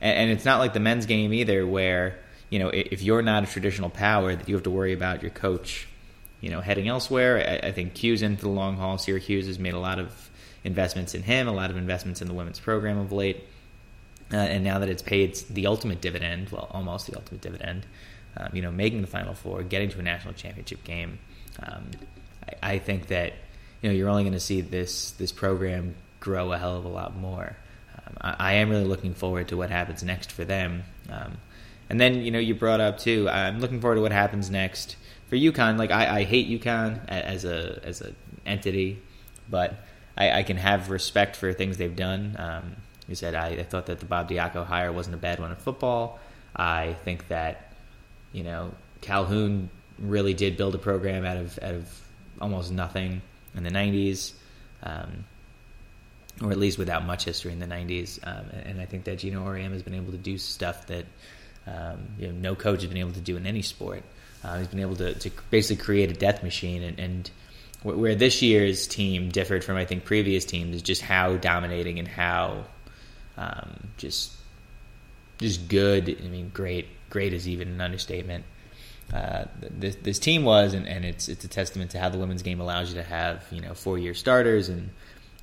[0.00, 2.18] and, and, it's not like the men's game either, where
[2.50, 5.30] you know if you're not a traditional power, that you have to worry about your
[5.30, 5.86] coach,
[6.40, 7.60] you know, heading elsewhere.
[7.62, 8.98] I, I think Q's into the long haul.
[8.98, 10.30] Syracuse has made a lot of
[10.64, 13.44] investments in him, a lot of investments in the women's program of late.
[14.32, 17.86] Uh, and now that it's paid the ultimate dividend, well, almost the ultimate dividend,
[18.36, 21.18] um, you know, making the Final Four, getting to a national championship game,
[21.62, 21.90] um,
[22.62, 23.32] I, think that
[23.82, 26.88] you know you're only going to see this this program grow a hell of a
[26.88, 27.56] lot more.
[27.96, 30.84] Um, I, I, am really looking forward to what happens next for them.
[31.10, 31.38] Um,
[31.90, 33.28] and then you know you brought up too.
[33.28, 34.96] I'm looking forward to what happens next
[35.28, 35.78] for UConn.
[35.78, 39.00] Like I, I hate UConn as a as an entity,
[39.48, 39.74] but
[40.16, 42.36] I, I, can have respect for things they've done.
[42.38, 42.76] Um,
[43.08, 45.56] you said I, I thought that the Bob Diaco hire wasn't a bad one in
[45.56, 46.18] football.
[46.54, 47.72] I think that
[48.32, 52.07] you know Calhoun really did build a program out of out of
[52.40, 53.22] almost nothing
[53.54, 54.32] in the 90s,
[54.82, 55.24] um,
[56.42, 58.18] or at least without much history in the 90s.
[58.26, 61.06] Um, and I think that Geno Auriemma has been able to do stuff that
[61.66, 64.02] um, you know, no coach has been able to do in any sport.
[64.42, 66.82] Uh, he's been able to, to basically create a death machine.
[66.82, 67.30] And, and
[67.82, 72.08] where this year's team differed from, I think, previous teams is just how dominating and
[72.08, 72.64] how
[73.36, 74.32] um, just
[75.38, 76.20] just good.
[76.24, 76.88] I mean, great.
[77.10, 78.44] Great is even an understatement
[79.12, 82.42] uh, this, this team was, and, and it's it's a testament to how the women's
[82.42, 84.90] game allows you to have you know four year starters and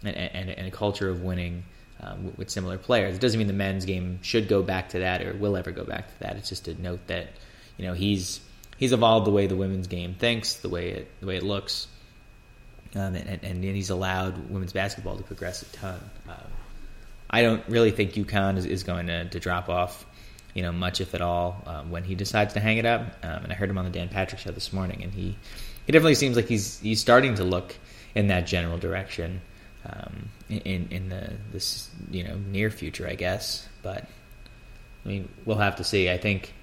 [0.03, 1.63] and, and, and a culture of winning
[1.99, 3.15] um, with, with similar players.
[3.15, 5.83] It doesn't mean the men's game should go back to that or will ever go
[5.83, 6.35] back to that.
[6.35, 7.27] It's just a note that
[7.77, 8.39] you know he's
[8.77, 11.87] he's evolved the way the women's game thinks, the way it the way it looks,
[12.93, 15.99] um, and, and, he's allowed women's basketball to progress a ton.
[16.29, 16.35] Um,
[17.29, 20.05] I don't really think UConn is, is going to, to drop off
[20.55, 23.01] you know, much if at all, um, when he decides to hang it up.
[23.21, 25.37] Um, and I heard him on the Dan Patrick show this morning, and he
[25.85, 27.75] he definitely seems like he's he's starting to look
[28.15, 29.41] in that general direction
[29.85, 33.67] um, in in the this you know near future, I guess.
[33.83, 34.07] But
[35.05, 36.09] I mean, we'll have to see.
[36.09, 36.53] I think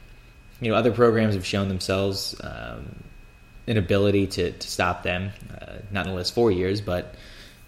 [0.61, 2.97] you know other programs have shown themselves um,
[3.67, 7.15] an ability to to stop them, uh, not in the last four years, but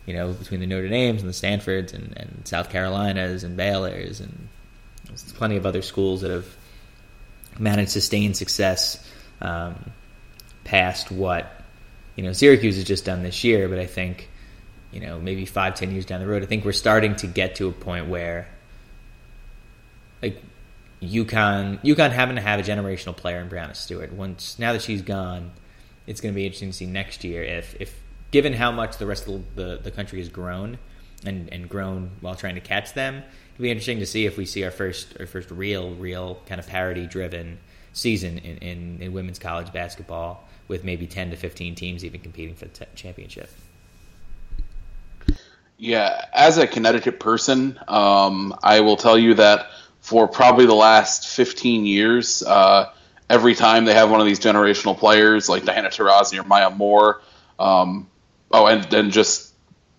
[0.07, 4.21] you know between the Notre Dames and the Stanfords and, and South Carolinas and Baylor's
[4.21, 4.49] and
[5.23, 6.47] there's plenty of other schools that have
[7.59, 9.09] managed sustained success
[9.41, 9.93] um,
[10.65, 11.63] past what
[12.17, 13.69] you know Syracuse has just done this year.
[13.69, 14.29] But I think
[14.91, 17.57] you know maybe five, ten years down the road, I think we're starting to get
[17.57, 18.49] to a point where
[20.23, 20.43] like
[21.03, 24.13] UConn, UConn having to have a generational player in Breanna Stewart.
[24.13, 25.53] Once now that she's gone,
[26.07, 28.01] it's going to be interesting to see next year if if
[28.31, 30.77] given how much the rest of the, the country has grown
[31.25, 33.23] and, and grown while trying to catch them,
[33.55, 36.59] it'll be interesting to see if we see our first our first real real kind
[36.59, 37.59] of parity driven
[37.93, 42.57] season in, in, in, women's college basketball with maybe 10 to 15 teams even competing
[42.57, 43.49] for the t- championship.
[45.79, 49.69] Yeah as a connecticut person um, i will tell you that
[50.01, 52.91] for probably the last 15 years uh,
[53.31, 57.23] every time they have one of these generational players like diana taurasi or maya moore
[57.59, 58.09] um,
[58.51, 59.53] oh and then just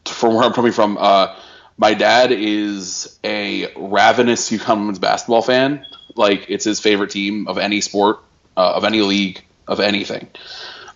[0.06, 1.36] from where i'm coming from uh,
[1.78, 5.86] my dad is a ravenous women's basketball fan.
[6.16, 8.20] Like it's his favorite team of any sport,
[8.56, 10.28] uh, of any league, of anything.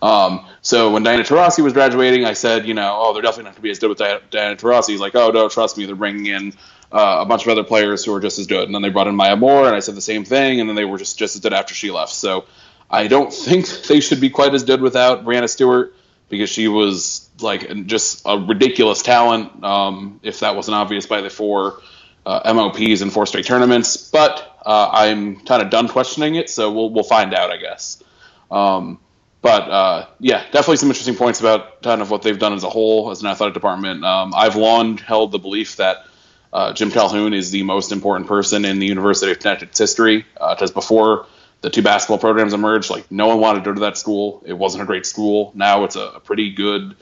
[0.02, 3.50] Um, so when Diana Taurasi was graduating, I said, you know, oh, they're definitely not
[3.50, 4.90] going to be as good with Diana, Diana Taurasi.
[4.90, 6.54] He's like, oh, no, trust me, they're bringing in
[6.90, 8.64] uh, a bunch of other players who are just as good.
[8.64, 10.76] And then they brought in Maya Moore, and I said the same thing, and then
[10.76, 12.12] they were just just as good after she left.
[12.12, 12.46] So
[12.90, 15.94] I don't think they should be quite as good without Breanna Stewart
[16.30, 19.62] because she was like just a ridiculous talent.
[19.62, 21.80] Um, if that wasn't obvious by the four
[22.24, 26.72] uh, MOPs and four straight tournaments, but uh, I'm kind of done questioning it, so
[26.72, 28.02] we'll we'll find out, I guess.
[28.50, 28.98] Um,
[29.42, 32.70] but uh, yeah, definitely some interesting points about kind of what they've done as a
[32.70, 34.04] whole as an athletic department.
[34.04, 36.04] Um, I've long held the belief that
[36.52, 40.70] uh, Jim Calhoun is the most important person in the University of Connecticut's history, because
[40.70, 41.26] uh, before
[41.60, 42.90] the two basketball programs emerged.
[42.90, 44.42] Like no one wanted to go to that school.
[44.46, 45.52] It wasn't a great school.
[45.54, 46.96] Now it's a, a pretty good,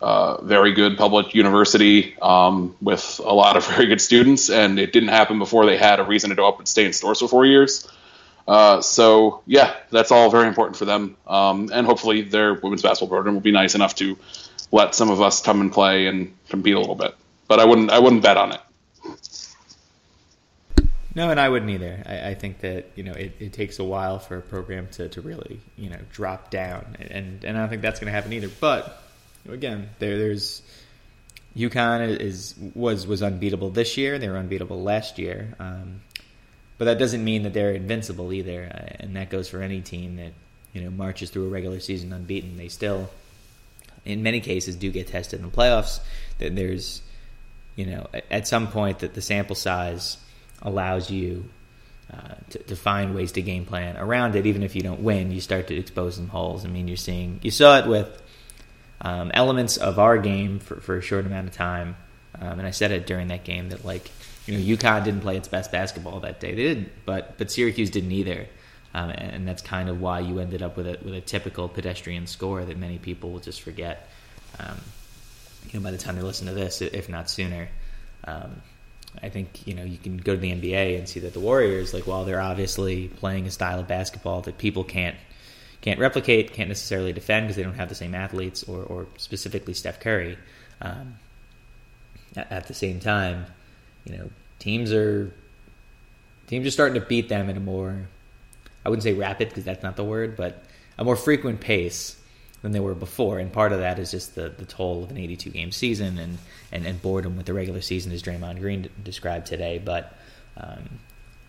[0.00, 4.50] uh, very good public university um, with a lot of very good students.
[4.50, 6.92] And it didn't happen before they had a reason to go up and stay in
[6.92, 7.90] stores for four years.
[8.46, 11.16] Uh, so yeah, that's all very important for them.
[11.26, 14.18] Um, and hopefully their women's basketball program will be nice enough to
[14.72, 17.14] let some of us come and play and compete a little bit.
[17.46, 18.60] But I wouldn't I wouldn't bet on it.
[21.14, 22.02] No, and I wouldn't either.
[22.06, 25.08] I, I think that you know it, it, takes a while for a program to,
[25.10, 28.32] to really you know drop down, and and I don't think that's going to happen
[28.32, 28.48] either.
[28.60, 29.02] But
[29.48, 30.62] again, there there's
[31.56, 34.18] UConn is was was unbeatable this year.
[34.18, 36.00] They were unbeatable last year, um,
[36.78, 38.70] but that doesn't mean that they're invincible either.
[38.74, 40.32] Uh, and that goes for any team that
[40.72, 42.56] you know marches through a regular season unbeaten.
[42.56, 43.10] They still,
[44.06, 46.00] in many cases, do get tested in the playoffs.
[46.38, 47.02] That there's
[47.76, 50.16] you know at some point that the sample size
[50.62, 51.44] allows you
[52.12, 54.46] uh, to, to, find ways to game plan around it.
[54.46, 56.64] Even if you don't win, you start to expose some holes.
[56.64, 58.22] I mean, you're seeing you saw it with
[59.00, 61.96] um, elements of our game for, for a short amount of time,
[62.38, 64.10] um, and I said it during that game that like
[64.46, 66.54] you know UConn didn't play its best basketball that day.
[66.54, 68.46] They did, but but Syracuse didn't either.
[68.94, 72.26] Um, and that's kind of why you ended up with a with a typical pedestrian
[72.26, 74.08] score that many people will just forget.
[74.60, 74.76] Um,
[75.70, 77.68] you know, by the time they listen to this, if not sooner.
[78.24, 78.60] Um,
[79.20, 81.92] I think you know you can go to the NBA and see that the Warriors,
[81.92, 85.16] like while they're obviously playing a style of basketball that people can't
[85.80, 89.74] can't replicate, can't necessarily defend because they don't have the same athletes or, or specifically
[89.74, 90.38] Steph Curry.
[90.80, 91.16] Um,
[92.36, 93.46] at, at, the same time,
[94.04, 95.32] you know teams are
[96.46, 98.08] teams are starting to beat them in a more
[98.84, 100.64] I wouldn't say rapid because that's not the word, but
[100.98, 102.16] a more frequent pace
[102.62, 103.38] than they were before.
[103.38, 106.38] And part of that is just the, the toll of an 82 game season and,
[106.70, 109.80] and, and boredom with the regular season, as Draymond Green described today.
[109.84, 110.16] But
[110.56, 110.88] um,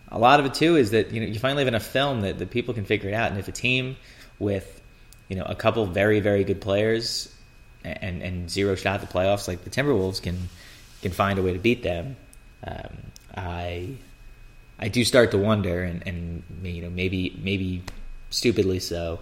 [0.08, 2.38] a lot of it too is that you know you finally have enough film that,
[2.38, 3.30] that people can figure it out.
[3.30, 3.96] And if a team
[4.38, 4.80] with
[5.28, 7.32] you know a couple very very good players
[7.84, 10.48] and and zero shot at the playoffs like the Timberwolves can
[11.02, 12.16] can find a way to beat them,
[12.66, 12.96] um,
[13.36, 13.96] I
[14.78, 17.82] I do start to wonder, and, and you know maybe maybe
[18.30, 19.20] stupidly so,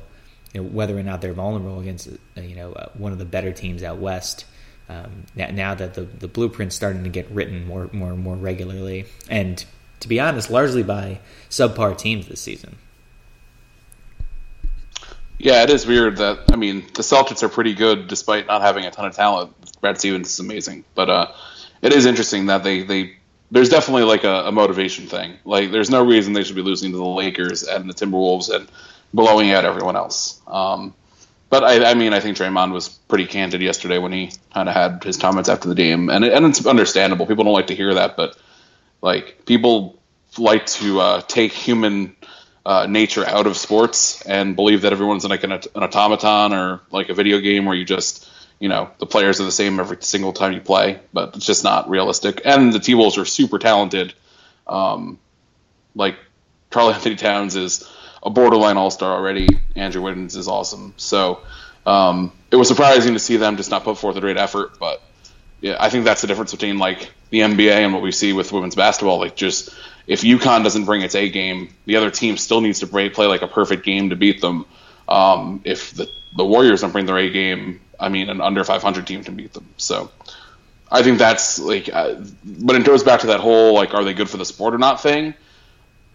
[0.53, 3.25] you know, whether or not they're vulnerable against uh, you know uh, one of the
[3.25, 4.45] better teams out west.
[4.88, 9.65] Um, now, that the the blueprint's starting to get written more more more regularly, and
[10.01, 12.77] to be honest, largely by subpar teams this season.
[15.38, 18.85] Yeah, it is weird that I mean the Celtics are pretty good despite not having
[18.85, 19.55] a ton of talent.
[19.81, 21.33] Brad Stevens is amazing, but uh,
[21.81, 23.17] it is interesting that they they
[23.51, 25.35] there's definitely like a, a, motivation thing.
[25.45, 28.67] Like there's no reason they should be losing to the Lakers and the Timberwolves and
[29.12, 30.40] blowing out everyone else.
[30.46, 30.94] Um,
[31.51, 34.75] but I, I, mean, I think Draymond was pretty candid yesterday when he kind of
[34.75, 37.27] had his comments after the game, and it, and it's understandable.
[37.27, 38.38] People don't like to hear that, but
[39.03, 39.98] like people
[40.38, 42.16] like to uh, take human
[42.64, 47.09] uh, nature out of sports and believe that everyone's like an, an automaton or like
[47.09, 50.33] a video game where you just you know the players are the same every single
[50.33, 52.40] time you play, but it's just not realistic.
[52.44, 54.14] And the T Wolves are super talented.
[54.66, 55.18] Um,
[55.94, 56.16] like
[56.70, 57.87] Karl-Anthony Towns is
[58.22, 59.48] a borderline All Star already.
[59.74, 60.94] Andrew Wiggins is awesome.
[60.96, 61.40] So
[61.87, 65.02] um, it was surprising to see them just not put forth a great effort, but
[65.61, 68.52] yeah, I think that's the difference between like the NBA and what we see with
[68.52, 69.18] women's basketball.
[69.18, 69.70] Like just
[70.06, 73.26] if UConn doesn't bring its A game, the other team still needs to play, play
[73.26, 74.66] like a perfect game to beat them.
[75.08, 79.06] Um, if the, the Warriors don't bring their A game, I mean, an under 500
[79.06, 79.68] team can beat them.
[79.76, 80.11] So
[80.90, 84.14] I think that's like, uh, but it goes back to that whole like, are they
[84.14, 85.35] good for the sport or not thing.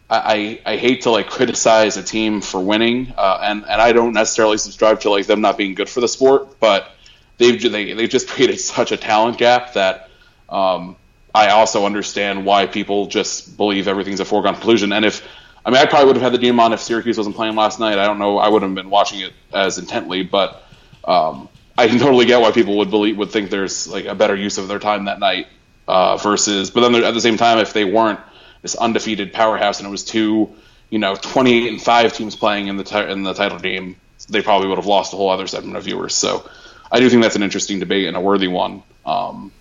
[0.09, 4.13] I, I, hate to like criticize a team for winning, uh, and and I don't
[4.13, 6.91] necessarily subscribe to like them not being good for the sport, but
[7.37, 10.09] they've they they've just created such a talent gap that
[10.47, 10.95] um,
[11.35, 14.93] I also understand why people just believe everything's a foregone conclusion.
[14.93, 15.27] And if
[15.65, 17.77] I mean, I probably would have had the game on if Syracuse wasn't playing last
[17.77, 17.99] night.
[17.99, 18.37] I don't know.
[18.37, 20.63] I wouldn't have been watching it as intently, but
[21.03, 24.35] um, I can totally get why people would believe would think there's like a better
[24.35, 25.47] use of their time that night
[25.87, 26.71] uh, versus.
[26.71, 28.19] But then at the same time, if they weren't
[28.61, 30.53] this undefeated powerhouse and it was two,
[30.89, 33.95] you know, 28 and five teams playing in the in the title game,
[34.29, 36.15] they probably would have lost a whole other segment of viewers.
[36.15, 36.49] So
[36.91, 38.83] I do think that's an interesting debate and a worthy one.
[39.05, 39.51] Um,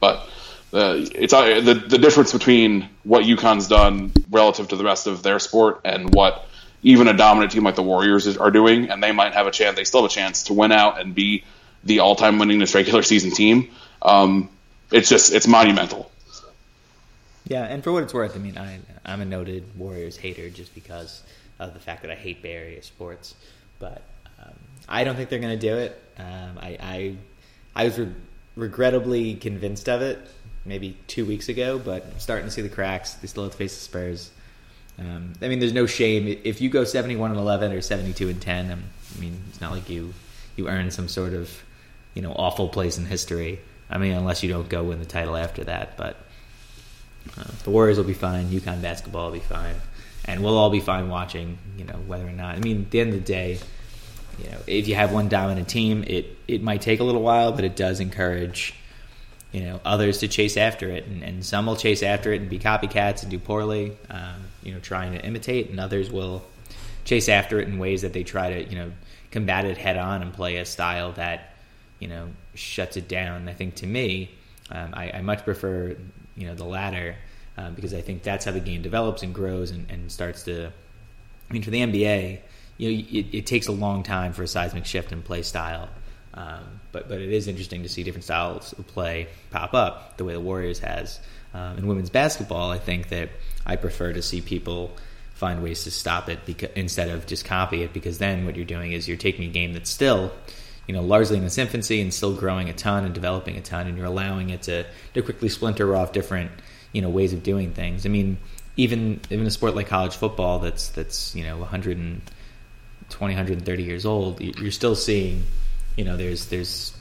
[0.00, 0.28] but
[0.72, 5.22] uh, it's uh, the the difference between what UConn's done relative to the rest of
[5.22, 6.46] their sport and what
[6.82, 9.76] even a dominant team like the Warriors are doing, and they might have a chance.
[9.76, 11.44] They still have a chance to win out and be
[11.84, 13.70] the all-time winningest regular season team.
[14.02, 14.50] Um,
[14.90, 16.10] it's just it's monumental.
[17.48, 20.74] Yeah, and for what it's worth, I mean, I, I'm a noted Warriors hater just
[20.74, 21.22] because
[21.58, 23.34] of the fact that I hate Bay Area sports.
[23.78, 24.02] But
[24.40, 24.54] um,
[24.88, 26.00] I don't think they're going to do it.
[26.18, 27.16] Um, I, I,
[27.74, 28.12] I was re-
[28.54, 30.18] regrettably convinced of it
[30.66, 33.14] maybe two weeks ago, but I'm starting to see the cracks.
[33.14, 34.30] They still have to face the Spurs.
[34.98, 38.42] Um, I mean, there's no shame if you go 71 and 11 or 72 and
[38.42, 38.70] 10.
[38.72, 38.84] Um,
[39.16, 40.12] I mean, it's not like you
[40.56, 41.64] you earn some sort of
[42.14, 43.60] you know awful place in history.
[43.88, 45.96] I mean, unless you don't go win the title after that.
[45.96, 46.16] But
[47.36, 48.46] uh, the Warriors will be fine.
[48.48, 49.74] UConn basketball will be fine,
[50.24, 51.58] and we'll all be fine watching.
[51.76, 52.56] You know whether or not.
[52.56, 53.58] I mean, at the end of the day,
[54.42, 57.52] you know, if you have one dominant team, it it might take a little while,
[57.52, 58.74] but it does encourage
[59.52, 62.50] you know others to chase after it, and, and some will chase after it and
[62.50, 66.44] be copycats and do poorly, um, you know, trying to imitate, and others will
[67.04, 68.92] chase after it in ways that they try to you know
[69.30, 71.54] combat it head on and play a style that
[71.98, 73.48] you know shuts it down.
[73.48, 74.30] I think to me,
[74.70, 75.96] um, I, I, much prefer
[76.38, 77.16] you know the latter
[77.58, 80.66] um, because I think that's how the game develops and grows and, and starts to.
[80.68, 82.40] I mean, for the NBA,
[82.76, 85.88] you know, it, it, takes a long time for a seismic shift in play style.
[86.34, 90.24] Um, but but it is interesting to see different styles of play pop up the
[90.24, 91.18] way the Warriors has.
[91.52, 93.30] Um, in women's basketball, I think that
[93.66, 94.96] I prefer to see people
[95.34, 98.64] find ways to stop it because, instead of just copy it because then what you're
[98.64, 100.32] doing is you're taking a game that's still
[100.88, 103.86] you know largely in its infancy and still growing a ton and developing a ton
[103.86, 104.84] and you're allowing it to,
[105.14, 106.50] to quickly splinter off different
[106.92, 108.36] you know ways of doing things i mean
[108.76, 114.40] even even a sport like college football that's that's you know 120 130 years old
[114.40, 115.44] you're still seeing
[115.96, 116.96] you know there's there's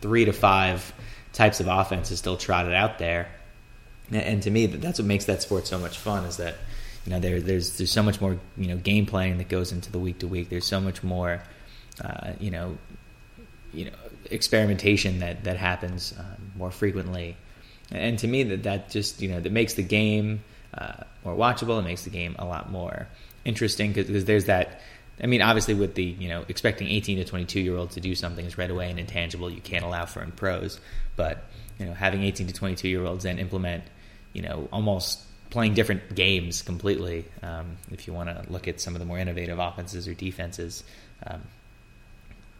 [0.00, 0.94] three to five
[1.34, 3.28] types of offenses still trotted out there
[4.10, 6.54] and to me that's what makes that sport so much fun is that
[7.04, 9.90] you know there there's there's so much more you know game playing that goes into
[9.90, 10.48] the week to week.
[10.48, 11.42] There's so much more
[12.02, 12.76] uh, you know
[13.72, 13.92] you know
[14.30, 17.36] experimentation that that happens um, more frequently.
[17.90, 20.42] And to me, that that just you know that makes the game
[20.74, 21.78] uh, more watchable.
[21.78, 23.08] It makes the game a lot more
[23.44, 24.80] interesting because there's that.
[25.22, 28.14] I mean, obviously, with the you know expecting 18 to 22 year olds to do
[28.14, 30.80] something is right away and intangible you can't allow for in pros.
[31.16, 31.44] But
[31.78, 33.84] you know, having 18 to 22 year olds then implement
[34.32, 35.20] you know almost
[35.50, 37.26] playing different games completely.
[37.42, 40.82] Um, if you want to look at some of the more innovative offenses or defenses,
[41.26, 41.42] um,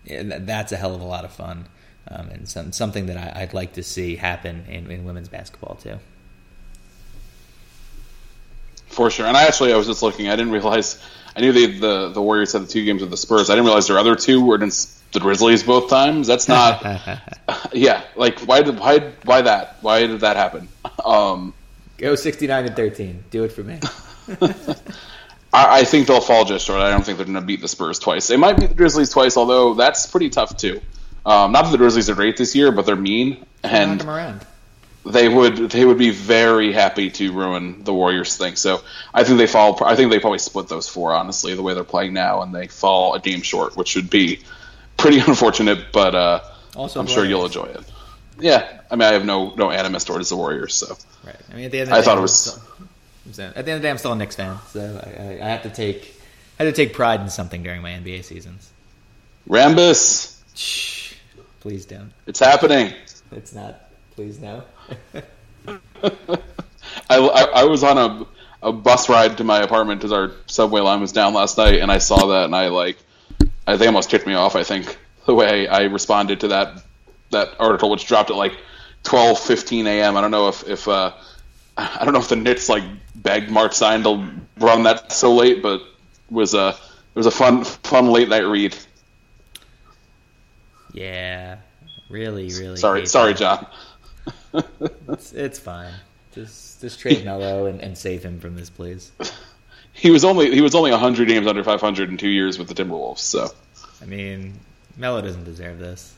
[0.04, 1.66] that's a hell of a lot of fun
[2.08, 5.76] um, and some, something that I, would like to see happen in, in, women's basketball
[5.76, 5.98] too.
[8.86, 10.28] For sure, and I actually I was just looking.
[10.28, 11.02] I didn't realize
[11.34, 13.48] I knew they, the the Warriors had the two games with the Spurs.
[13.48, 16.26] I didn't realize their other two were against the Grizzlies both times.
[16.26, 16.84] That's not.
[17.72, 19.78] yeah, like why did why why that?
[19.80, 20.68] Why did that happen?
[21.02, 21.54] Um,
[21.96, 23.24] Go 69 and 13.
[23.30, 23.78] Do it for me.
[25.52, 26.80] I, I, think they'll fall just short.
[26.80, 28.26] I don't think they're going to beat the Spurs twice.
[28.26, 30.80] They might beat the Grizzlies twice, although that's pretty tough too.
[31.24, 34.00] Um, not that the Grizzlies are great this year, but they're mean and
[35.04, 38.56] they would they would be very happy to ruin the Warriors thing.
[38.56, 38.82] So
[39.12, 39.82] I think they fall.
[39.84, 41.12] I think they probably split those four.
[41.12, 44.40] Honestly, the way they're playing now, and they fall a game short, which would be
[44.96, 45.92] pretty unfortunate.
[45.92, 46.40] But uh,
[46.76, 47.80] also I'm sure you'll enjoy it.
[48.38, 51.36] Yeah, I mean, I have no no animus towards the Warriors, so right.
[51.50, 52.58] I mean, at the end, of the I thought it was.
[53.30, 55.48] Still, at the end of the day, I'm still a Knicks fan, so I, I,
[55.48, 56.20] have to take
[56.58, 58.70] I have to take pride in something during my NBA seasons.
[59.48, 61.14] Rambis, Shh,
[61.60, 62.12] please don't.
[62.26, 62.92] It's happening.
[63.30, 63.90] It's not.
[64.14, 64.64] Please no.
[66.02, 68.26] I, I, I was on a
[68.62, 71.90] a bus ride to my apartment because our subway line was down last night, and
[71.90, 72.96] I saw that, and I like,
[73.66, 74.54] I think almost kicked me off.
[74.54, 74.96] I think
[75.26, 76.82] the way I responded to that
[77.30, 78.56] that article, which dropped at like
[79.04, 80.16] 12, 15 a.m.
[80.16, 81.12] I don't know if, if uh,
[81.76, 85.62] I don't know if the Knicks like begged Marc Stein to run that so late,
[85.62, 85.82] but
[86.30, 88.76] was a it was a fun fun late night read.
[90.92, 91.58] Yeah,
[92.10, 92.76] really, really.
[92.76, 93.72] Sorry, sorry, that.
[94.52, 94.64] John.
[95.08, 95.92] it's, it's fine.
[96.34, 99.12] Just just trade Melo and, and save him from this, please.
[99.94, 102.68] He was only he was only hundred games under five hundred in two years with
[102.68, 103.18] the Timberwolves.
[103.18, 103.48] So,
[104.00, 104.58] I mean,
[104.96, 106.14] Melo doesn't deserve this.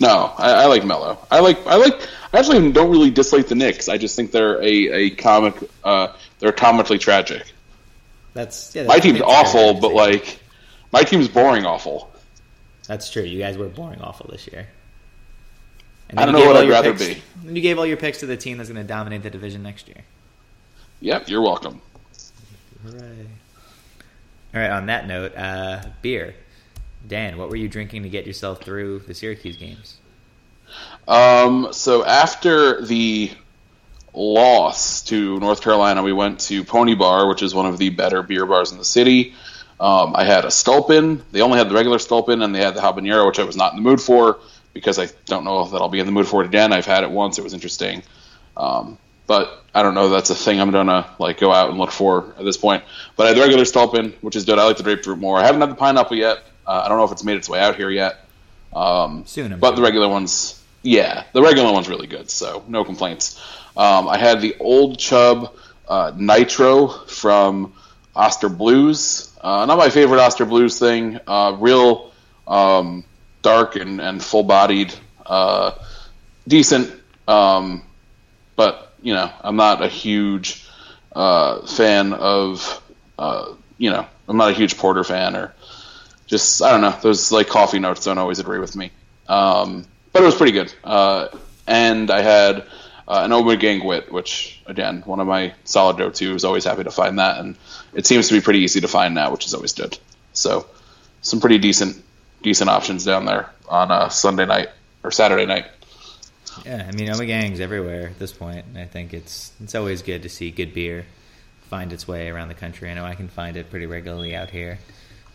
[0.00, 1.18] No, I, I, like Melo.
[1.30, 3.88] I like I like I actually don't really dislike the Knicks.
[3.88, 6.08] I just think they're a, a comic uh,
[6.40, 7.52] they're comically tragic.
[8.34, 10.40] That's, yeah, that's my team's awful, but like
[10.92, 12.10] my team's boring awful.
[12.88, 13.22] That's true.
[13.22, 14.66] You guys were boring awful this year.
[16.10, 17.54] And I don't know what I'd rather picks, be.
[17.54, 19.88] You gave all your picks to the team that's going to dominate the division next
[19.88, 20.02] year.
[21.00, 21.80] Yep, you're welcome.
[22.84, 23.26] Hooray!
[24.54, 24.70] All right.
[24.70, 26.34] On that note, uh, beer.
[27.06, 29.98] Dan, what were you drinking to get yourself through the Syracuse games?
[31.06, 33.30] Um, so after the
[34.14, 38.22] loss to North Carolina, we went to Pony Bar, which is one of the better
[38.22, 39.34] beer bars in the city.
[39.78, 41.22] Um, I had a Sculpin.
[41.32, 43.72] They only had the regular Sculpin, and they had the habanero, which I was not
[43.72, 44.38] in the mood for
[44.72, 46.72] because I don't know that I'll be in the mood for it again.
[46.72, 48.02] I've had it once; it was interesting,
[48.56, 51.90] um, but I don't know that's a thing I'm gonna like go out and look
[51.90, 52.84] for at this point.
[53.16, 54.58] But I had the regular Sculpin, which is good.
[54.58, 55.38] I like the grapefruit more.
[55.38, 56.42] I haven't had the pineapple yet.
[56.66, 58.24] Uh, I don't know if it's made its way out here yet.
[58.72, 59.76] Um, Soon, I'm but sure.
[59.76, 63.40] the regular one's yeah, the regular one's really good, so no complaints.
[63.76, 65.54] Um, I had the Old Chub
[65.88, 67.72] uh, Nitro from
[68.14, 69.32] Oskar Blues.
[69.40, 71.18] Uh, not my favorite Oskar Blues thing.
[71.26, 72.12] Uh, real
[72.46, 73.04] um,
[73.42, 74.94] dark and, and full bodied,
[75.24, 75.72] uh,
[76.46, 76.92] decent.
[77.26, 77.82] Um,
[78.54, 80.68] but you know, I'm not a huge
[81.14, 82.82] uh, fan of
[83.18, 85.54] uh, you know, I'm not a huge porter fan or
[86.26, 88.90] just I don't know those like coffee notes don't always agree with me.
[89.28, 90.72] Um, but it was pretty good.
[90.82, 91.28] Uh,
[91.66, 92.66] and I had
[93.08, 96.34] uh, an Ommegang Wit, which again, one of my solid go to.
[96.34, 97.56] is always happy to find that, and
[97.92, 99.98] it seems to be pretty easy to find now, which is always good.
[100.32, 100.66] So,
[101.22, 102.02] some pretty decent
[102.42, 104.68] decent options down there on a Sunday night
[105.02, 105.66] or Saturday night.
[106.64, 110.28] Yeah, I mean Ommegang's everywhere at this point, I think it's it's always good to
[110.28, 111.06] see good beer
[111.74, 112.90] find its way around the country.
[112.90, 114.78] I know I can find it pretty regularly out here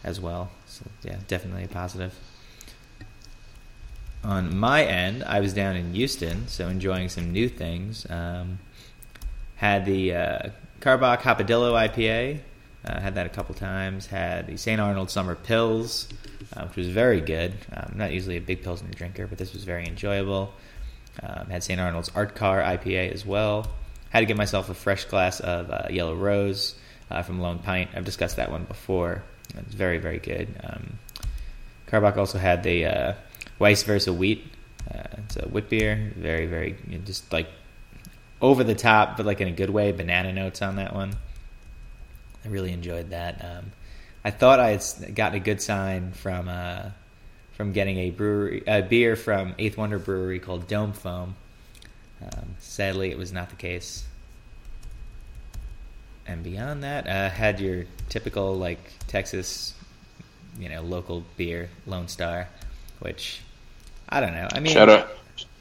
[0.04, 0.50] as well.
[0.80, 2.14] So yeah, definitely a positive.
[4.24, 8.06] On my end, I was down in Houston, so enjoying some new things.
[8.10, 8.60] Um,
[9.56, 10.50] had the uh,
[10.82, 12.40] Karbach Hopadillo IPA.
[12.86, 14.08] Uh, had that a couple times.
[14.08, 14.80] Had the St.
[14.80, 16.12] Arnold Summer Pils,
[16.56, 17.54] uh, which was very good.
[17.74, 20.54] I'm not usually a big Pilsner drinker, but this was very enjoyable.
[21.22, 21.80] Um, had St.
[21.80, 23.68] Arnold's Art Car IPA as well.
[24.10, 26.76] Had to get myself a fresh glass of uh, Yellow Rose
[27.12, 27.92] uh, from Lone Pint.
[27.96, 29.24] I've discussed that one before.
[29.58, 30.48] It's very, very good.
[30.64, 31.00] Um,
[31.88, 33.14] Karbach also had the uh,
[33.58, 34.46] Vice Versa Wheat.
[34.90, 36.14] Uh, it's a wheat beer.
[36.16, 36.76] Very, very,
[37.06, 37.48] just like
[38.42, 39.92] over the top, but like in a good way.
[39.92, 41.14] Banana notes on that one.
[42.46, 43.44] I really enjoyed that.
[43.44, 43.72] Um,
[44.24, 46.90] I thought I had gotten a good sign from uh,
[47.54, 51.36] from getting a brewery a beer from Eighth Wonder Brewery called Dome Foam.
[52.22, 54.06] Um, sadly, it was not the case.
[56.30, 59.74] And beyond that, uh, had your typical like Texas,
[60.60, 62.48] you know, local beer, Lone Star,
[63.00, 63.42] which
[64.08, 64.48] I don't know.
[64.52, 65.10] I mean, shout out,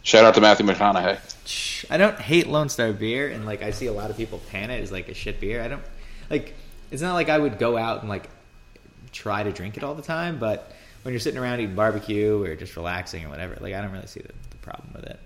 [0.03, 1.87] shout out to Matthew McConaughey.
[1.91, 4.71] I don't hate Lone Star beer, and like I see a lot of people pan
[4.71, 5.63] it as like a shit beer.
[5.63, 5.83] I don't
[6.29, 6.55] like.
[6.91, 8.29] It's not like I would go out and like
[9.11, 10.71] try to drink it all the time, but
[11.03, 14.07] when you're sitting around eating barbecue or just relaxing or whatever, like I don't really
[14.07, 15.21] see the, the problem with it.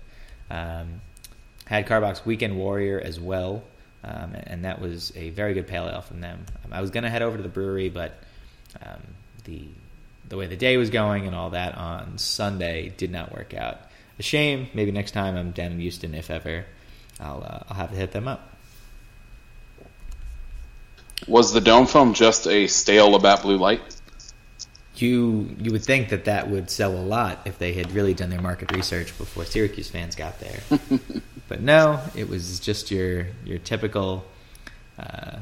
[0.49, 1.01] Um,
[1.65, 3.63] had Karbach's Weekend Warrior as well,
[4.03, 6.45] um, and that was a very good pale ale from them.
[6.65, 8.13] Um, I was going to head over to the brewery, but
[8.81, 9.01] um,
[9.45, 9.67] the
[10.29, 13.77] the way the day was going and all that on Sunday did not work out.
[14.19, 14.67] A shame.
[14.73, 16.65] Maybe next time I'm down in Houston, if ever,
[17.19, 18.49] I'll uh, I'll have to hit them up.
[21.27, 23.81] Was the dome foam just a stale Labatt Blue Light?
[24.95, 28.29] You you would think that that would sell a lot if they had really done
[28.29, 30.59] their market research before Syracuse fans got there.
[31.47, 34.23] but no, it was just your your typical
[34.99, 35.37] uh,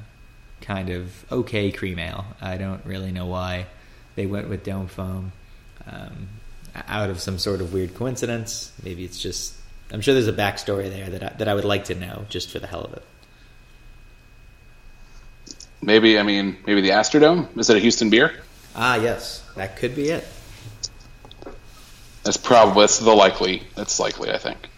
[0.61, 2.25] kind of okay cream ale.
[2.41, 3.65] I don't really know why
[4.15, 5.33] they went with dome foam.
[5.85, 6.29] Um,
[6.87, 9.55] out of some sort of weird coincidence, maybe it's just.
[9.91, 12.49] I'm sure there's a backstory there that I, that I would like to know just
[12.49, 13.03] for the hell of it.
[15.81, 18.33] Maybe I mean maybe the Astrodome is it a Houston beer?
[18.75, 20.25] Ah, yes, that could be it.
[22.23, 23.63] That's probably that's the likely.
[23.75, 24.69] That's likely, I think.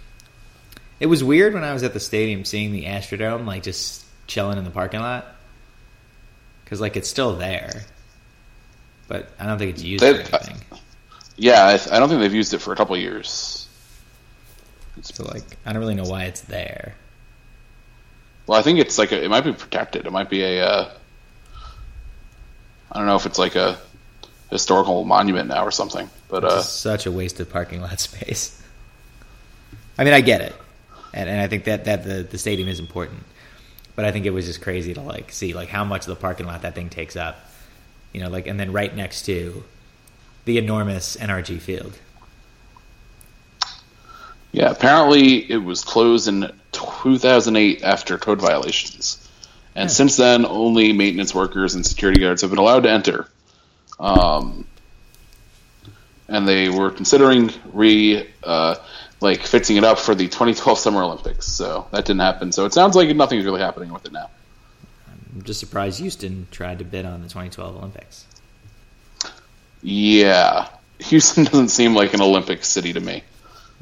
[0.99, 4.57] It was weird when I was at the stadium seeing the Astrodome like just chilling
[4.57, 5.27] in the parking lot
[6.63, 7.83] because like it's still there,
[9.07, 10.61] but I don't think it's used they, for anything.
[11.35, 13.67] yeah, I, I, don't think they've used it for a couple years.
[15.01, 16.95] So like, I don't really know why it's there.
[18.47, 20.05] Well, I think it's like a, it might be protected.
[20.05, 20.65] It might be a.
[20.65, 20.91] Uh,
[22.91, 23.77] I don't know if it's like a
[24.49, 28.61] historical monument now or something, but uh, such a waste of parking lot space.
[29.97, 30.55] I mean, I get it,
[31.13, 33.23] and, and I think that that the, the stadium is important,
[33.95, 36.15] but I think it was just crazy to like see like how much of the
[36.15, 37.39] parking lot that thing takes up,
[38.11, 39.63] you know, like and then right next to
[40.45, 41.97] the enormous NRG field.
[44.51, 49.22] Yeah, apparently it was closed in 2008 after code violations.
[49.75, 49.93] And yeah.
[49.93, 53.27] since then, only maintenance workers and security guards have been allowed to enter.
[53.99, 54.67] Um,
[56.27, 58.75] and they were considering re uh,
[59.21, 61.47] like fixing it up for the 2012 Summer Olympics.
[61.47, 62.51] So that didn't happen.
[62.51, 64.29] So it sounds like nothing's really happening with it now.
[65.07, 68.25] I'm just surprised Houston tried to bid on the 2012 Olympics.
[69.81, 70.69] Yeah,
[70.99, 73.23] Houston doesn't seem like an Olympic city to me.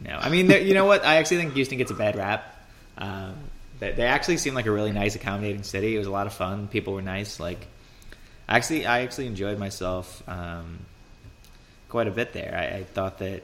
[0.03, 1.05] No, I mean, you know what?
[1.05, 2.43] I actually think Houston gets a bad rap.
[2.97, 3.35] Um,
[3.81, 5.95] they, they actually seemed like a really nice, accommodating city.
[5.95, 6.67] It was a lot of fun.
[6.67, 7.39] People were nice.
[7.39, 7.67] Like,
[8.47, 10.77] actually, I actually enjoyed myself um,
[11.89, 12.55] quite a bit there.
[12.55, 13.41] I, I, thought that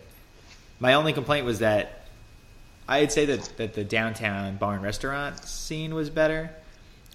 [0.80, 2.06] my only complaint was that
[2.88, 6.52] I'd say that, that the downtown bar and restaurant scene was better.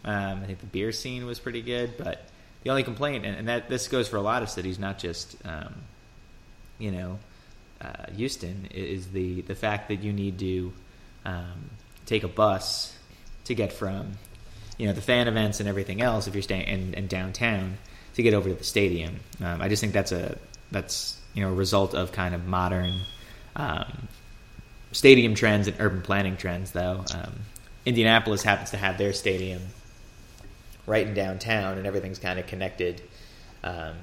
[0.05, 2.27] Um, I think the beer scene was pretty good, but
[2.65, 5.37] the only complaint, and, and that this goes for a lot of cities, not just
[5.45, 5.75] um,
[6.81, 7.21] you know
[7.81, 10.73] uh, Houston, is the the fact that you need to
[11.25, 11.71] um,
[12.05, 12.97] take a bus
[13.45, 14.13] to get from
[14.79, 17.79] you know the fan events and everything else if you're staying in, in downtown
[18.15, 19.21] to get over to the stadium.
[19.43, 20.37] Um, I just think that's a
[20.71, 22.93] that's you know a result of kind of modern
[23.57, 24.09] um,
[24.93, 26.73] stadium trends and urban planning trends.
[26.73, 27.33] Though um,
[27.87, 29.63] Indianapolis happens to have their stadium
[30.87, 33.03] right in downtown, and everything's kind of connected
[33.63, 33.95] um,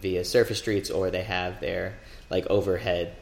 [0.00, 1.98] via surface streets, or they have their
[2.30, 3.14] like overhead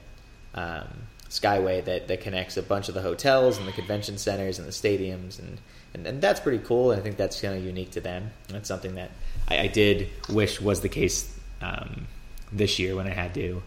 [0.54, 0.86] um,
[1.28, 4.72] skyway that, that connects a bunch of the hotels and the convention centers and the
[4.72, 5.58] stadiums and,
[5.94, 8.30] and, and that's pretty cool and I think that's kind of unique to them.
[8.48, 9.10] That's something that
[9.48, 12.06] I, I did wish was the case um,
[12.52, 13.62] this year when I had to,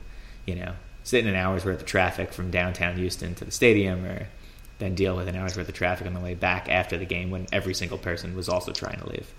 [0.45, 4.05] you know, sit in an hour's worth of traffic from downtown Houston to the stadium
[4.05, 4.27] or
[4.79, 7.29] then deal with an hour's worth of traffic on the way back after the game
[7.29, 9.31] when every single person was also trying to leave.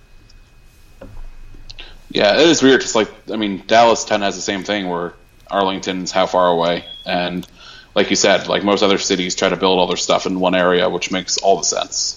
[2.11, 2.81] Yeah, it is weird.
[2.81, 5.15] Just like I mean, Dallas ten has the same thing where
[5.51, 7.47] Arlington's how far away, and
[7.95, 10.55] like you said, like most other cities try to build all their stuff in one
[10.55, 12.17] area, which makes all the sense.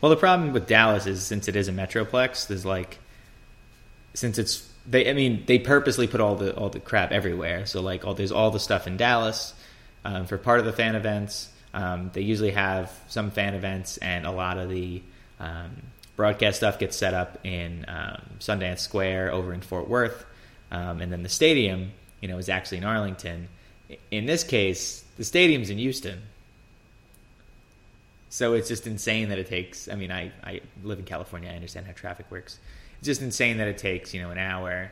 [0.00, 2.98] Well, the problem with Dallas is since it is a metroplex, there's like
[4.14, 7.66] since it's they I mean they purposely put all the all the crap everywhere.
[7.66, 9.54] So like all there's all the stuff in Dallas
[10.04, 11.50] um, for part of the fan events.
[11.74, 15.02] Um, they usually have some fan events and a lot of the
[15.38, 15.70] um,
[16.16, 20.24] broadcast stuff gets set up in um, Sundance Square over in Fort Worth,
[20.70, 21.92] um, and then the stadium,
[22.22, 23.48] you know, is actually in Arlington.
[24.10, 26.22] In this case, the stadium's in Houston,
[28.28, 29.88] so it's just insane that it takes.
[29.88, 31.50] I mean, I, I live in California.
[31.50, 32.58] I understand how traffic works.
[32.98, 34.90] It's just insane that it takes you know an hour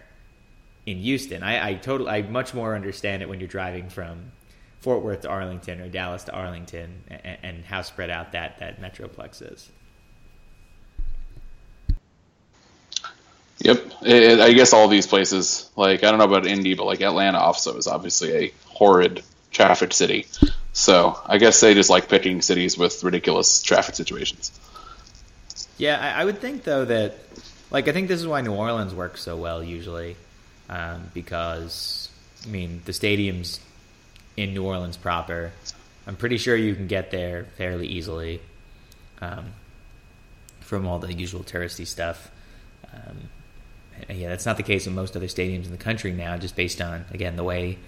[0.86, 1.42] in Houston.
[1.42, 4.32] I, I totally, I much more understand it when you're driving from
[4.80, 8.80] Fort Worth to Arlington or Dallas to Arlington, and, and how spread out that that
[8.80, 9.70] metroplex is.
[13.58, 17.00] Yep, it, I guess all these places, like I don't know about Indy, but like
[17.00, 20.26] Atlanta also is obviously a horrid traffic city.
[20.72, 24.50] So I guess they just like picking cities with ridiculous traffic situations.
[25.78, 27.14] Yeah, I, I would think though that,
[27.70, 30.16] like, I think this is why New Orleans works so well usually,
[30.68, 32.10] um, because
[32.44, 33.60] I mean the stadium's
[34.36, 35.52] in New Orleans proper.
[36.06, 38.40] I'm pretty sure you can get there fairly easily
[39.22, 39.52] um,
[40.60, 42.30] from all the usual touristy stuff.
[42.92, 43.30] Um,
[44.08, 46.80] yeah, that's not the case in most other stadiums in the country now, just based
[46.80, 47.78] on again the way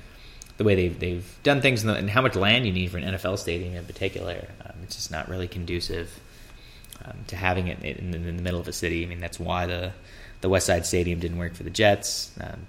[0.56, 2.98] the way they've they've done things and, the, and how much land you need for
[2.98, 4.48] an NFL stadium in particular.
[4.64, 6.18] Um, it's just not really conducive
[7.04, 9.04] um, to having it in, in, the middle of a city.
[9.04, 9.92] I mean, that's why the
[10.40, 12.32] the West Side Stadium didn't work for the Jets.
[12.40, 12.66] Um,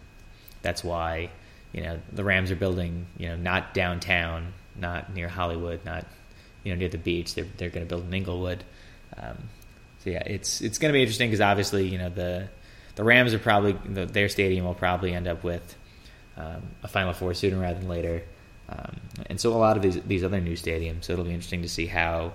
[0.61, 1.29] that's why
[1.73, 6.05] you know the Rams are building you know not downtown, not near Hollywood, not
[6.63, 7.35] you know near the beach.
[7.35, 8.63] They're they're going to build in Inglewood.
[9.17, 9.37] Um,
[10.03, 12.49] so yeah, it's it's going to be interesting because obviously you know the
[12.97, 15.75] the Rams are probably their stadium will probably end up with
[16.35, 18.23] um, a Final Four sooner rather than later,
[18.67, 21.05] um, and so a lot of these these other new stadiums.
[21.05, 22.33] So it'll be interesting to see how,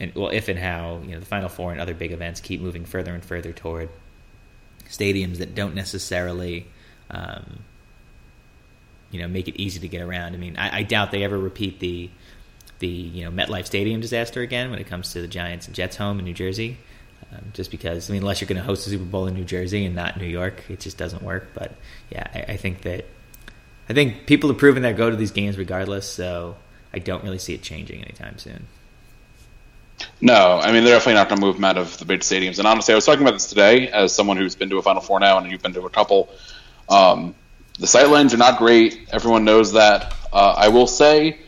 [0.00, 2.60] and well, if and how you know the Final Four and other big events keep
[2.60, 3.88] moving further and further toward
[4.88, 6.66] stadiums that don't necessarily.
[7.10, 7.60] Um,
[9.10, 10.34] you know, make it easy to get around.
[10.34, 12.10] I mean, I, I doubt they ever repeat the
[12.80, 15.94] the you know MetLife Stadium disaster again when it comes to the Giants and Jets
[15.94, 16.78] home in New Jersey.
[17.32, 19.44] Um, just because, I mean, unless you're going to host a Super Bowl in New
[19.44, 21.48] Jersey and not New York, it just doesn't work.
[21.54, 21.72] But
[22.10, 23.06] yeah, I, I think that
[23.88, 26.08] I think people have proven that go to these games regardless.
[26.08, 26.56] So
[26.92, 28.66] I don't really see it changing anytime soon.
[30.20, 32.58] No, I mean they're definitely not going to move them out of the big stadiums.
[32.58, 35.00] And honestly, I was talking about this today as someone who's been to a Final
[35.00, 36.28] Four now, and you've been to a couple.
[36.88, 37.34] Um,
[37.78, 39.08] the sight lines are not great.
[39.12, 40.14] Everyone knows that.
[40.32, 41.40] Uh, I will say,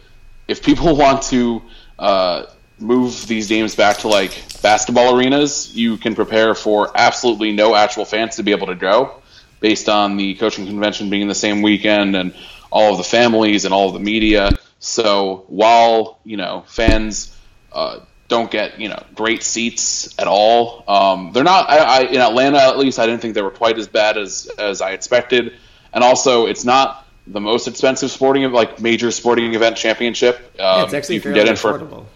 [0.49, 1.62] if people want to
[1.99, 2.47] uh,
[2.79, 8.05] move these games back to like basketball arenas, you can prepare for absolutely no actual
[8.05, 9.22] fans to be able to go,
[9.61, 12.35] based on the coaching convention being the same weekend and
[12.70, 14.51] all of the families and all of the media.
[14.79, 17.35] So while you know fans
[17.72, 21.70] uh, don't get you know great seats at all, um, they're not.
[21.70, 24.51] I, I, in Atlanta, at least, I didn't think they were quite as bad as
[24.59, 25.55] as I expected.
[25.93, 30.37] And also, it's not the most expensive sporting like major sporting event championship.
[30.37, 32.07] Um, yeah, it's actually you can get in affordable.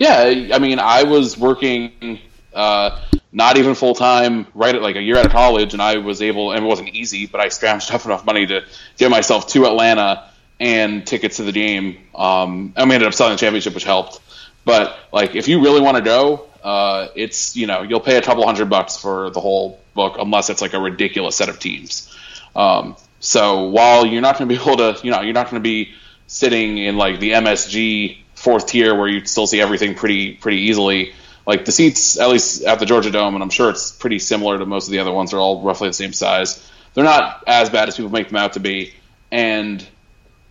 [0.00, 2.18] Yeah, I mean, I was working
[2.54, 5.98] uh, not even full time, right at like a year out of college, and I
[5.98, 8.64] was able, and it wasn't easy, but I scrounged up enough money to
[8.96, 11.98] get myself to Atlanta and tickets to the game.
[12.14, 14.20] Um, and we ended up selling the championship, which helped.
[14.64, 18.22] But like, if you really want to go, uh, it's you know you'll pay a
[18.22, 22.10] couple hundred bucks for the whole book, unless it's like a ridiculous set of teams.
[22.56, 25.62] Um, so while you're not going to be able to, you know, you're not going
[25.62, 25.92] to be
[26.26, 31.12] sitting in like the MSG fourth tier where you still see everything pretty pretty easily.
[31.46, 34.58] Like the seats, at least at the Georgia Dome, and I'm sure it's pretty similar
[34.58, 35.30] to most of the other ones.
[35.30, 36.66] They're all roughly the same size.
[36.94, 38.94] They're not as bad as people make them out to be,
[39.30, 39.86] and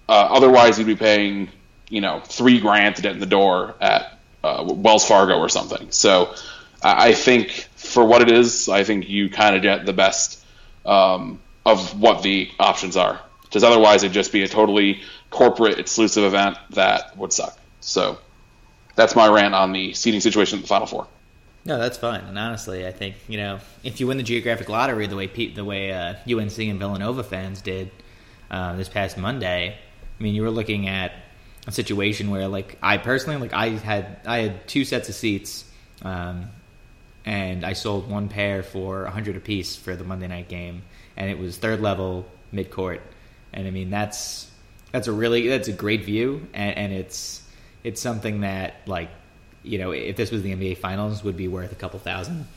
[0.08, 1.50] uh, otherwise you'd be paying,
[1.90, 5.92] you know, three grand to get in the door at uh, Wells Fargo or something.
[5.92, 6.34] So
[6.82, 10.44] I think for what it is, I think you kind of get the best
[10.86, 13.20] um, of what the options are.
[13.44, 17.58] Because otherwise, it'd just be a totally corporate exclusive event that would suck.
[17.82, 18.20] So
[18.96, 21.08] that's my rant on the seating situation in the Final Four.
[21.66, 22.22] No, that's fine.
[22.22, 25.56] And honestly, I think you know if you win the geographic lottery the way Pete,
[25.56, 27.92] the way uh, UNC and Villanova fans did
[28.50, 29.78] uh, this past Monday,
[30.20, 31.12] I mean you were looking at
[31.68, 35.66] a situation where like I personally like I had I had two sets of seats,
[36.02, 36.50] um,
[37.26, 40.84] and I sold one pair for a hundred apiece for the Monday night game,
[41.18, 43.02] and it was third level mid court,
[43.54, 44.50] and I mean that's
[44.92, 47.44] that's a really that's a great view, and, and it's
[47.84, 49.10] it's something that like
[49.64, 52.48] you know if this was the NBA Finals would be worth a couple thousand.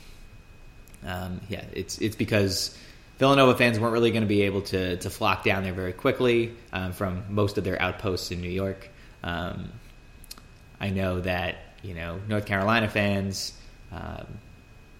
[1.05, 2.77] Um, yeah, it's it's because
[3.19, 6.53] Villanova fans weren't really going to be able to to flock down there very quickly
[6.71, 8.89] um, from most of their outposts in New York.
[9.23, 9.69] Um,
[10.79, 13.53] I know that you know North Carolina fans,
[13.91, 14.25] um,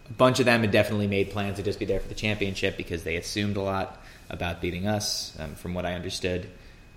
[0.09, 2.77] a bunch of them had definitely made plans to just be there for the championship
[2.77, 6.49] because they assumed a lot about beating us, um, from what I understood,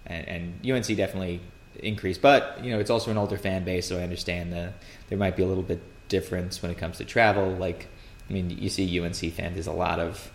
[0.07, 1.41] and, and, UNC definitely
[1.81, 2.23] increased.
[2.23, 4.75] But you know, it's also an older fan base, so I understand that
[5.09, 7.51] there might be a little bit difference when it comes to travel.
[7.51, 7.87] Like,
[8.29, 10.31] I mean, you see UNC fans, there's a lot of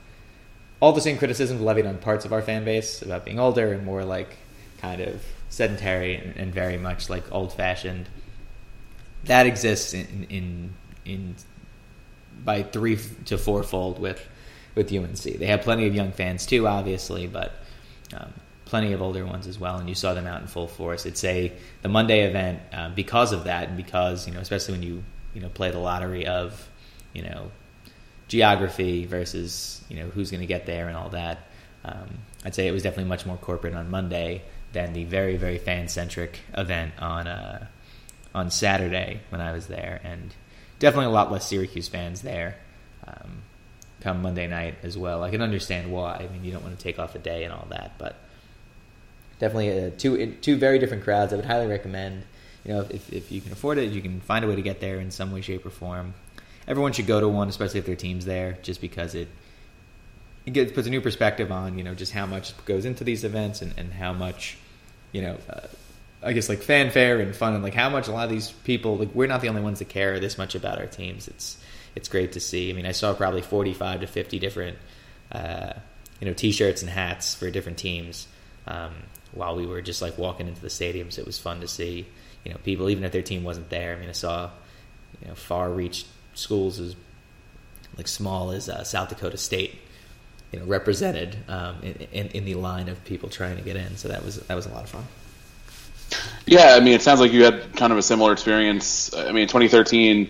[0.79, 3.85] all the same criticisms levied on parts of our fan base about being older and
[3.85, 4.37] more like
[4.79, 8.09] kind of sedentary and, and very much like old fashioned.
[9.25, 10.73] That exists in, in
[11.05, 11.35] in
[12.43, 14.27] by three to fourfold with
[14.75, 15.21] with UNC.
[15.21, 17.51] They have plenty of young fans too, obviously, but
[18.13, 18.33] um,
[18.71, 19.77] plenty of older ones as well.
[19.77, 21.05] And you saw them out in full force.
[21.05, 21.51] It's a
[21.81, 25.03] the Monday event uh, because of that, and because you know, especially when you
[25.35, 26.69] you know play the lottery of
[27.13, 27.51] you know
[28.29, 31.49] geography versus you know who's going to get there and all that.
[31.83, 35.57] Um, I'd say it was definitely much more corporate on Monday than the very very
[35.57, 37.67] fan centric event on uh,
[38.33, 40.33] on Saturday when I was there, and
[40.79, 42.55] definitely a lot less Syracuse fans there.
[43.05, 43.43] Um,
[43.99, 45.23] come Monday night as well.
[45.23, 46.25] I can understand why.
[46.27, 48.15] I mean, you don't want to take off a day and all that, but
[49.41, 51.33] definitely uh, two two very different crowds.
[51.33, 52.23] I would highly recommend.
[52.63, 54.79] You know, if, if you can afford it, you can find a way to get
[54.79, 56.13] there in some way, shape, or form
[56.67, 59.27] everyone should go to one, especially if their team's there, just because it
[60.45, 63.23] it gets, puts a new perspective on you know just how much goes into these
[63.23, 64.57] events and, and how much
[65.11, 65.67] you know uh,
[66.23, 68.97] I guess like fanfare and fun and like how much a lot of these people
[68.97, 71.27] like we're not the only ones that care this much about our teams.
[71.27, 71.57] It's
[71.93, 72.69] it's great to see.
[72.69, 74.77] I mean, I saw probably forty five to fifty different
[75.31, 75.73] uh,
[76.19, 78.27] you know t-shirts and hats for different teams
[78.67, 78.93] um,
[79.33, 81.17] while we were just like walking into the stadiums.
[81.17, 82.07] It was fun to see
[82.43, 83.95] you know people even if their team wasn't there.
[83.95, 84.49] I mean, I saw
[85.21, 86.95] you know far reach schools as
[87.97, 89.79] like small as uh, South Dakota State,
[90.51, 93.97] you know, represented um, in, in, in the line of people trying to get in.
[93.97, 95.05] So that was that was a lot of fun.
[96.45, 99.13] Yeah, I mean, it sounds like you had kind of a similar experience.
[99.15, 100.29] I mean, 2013,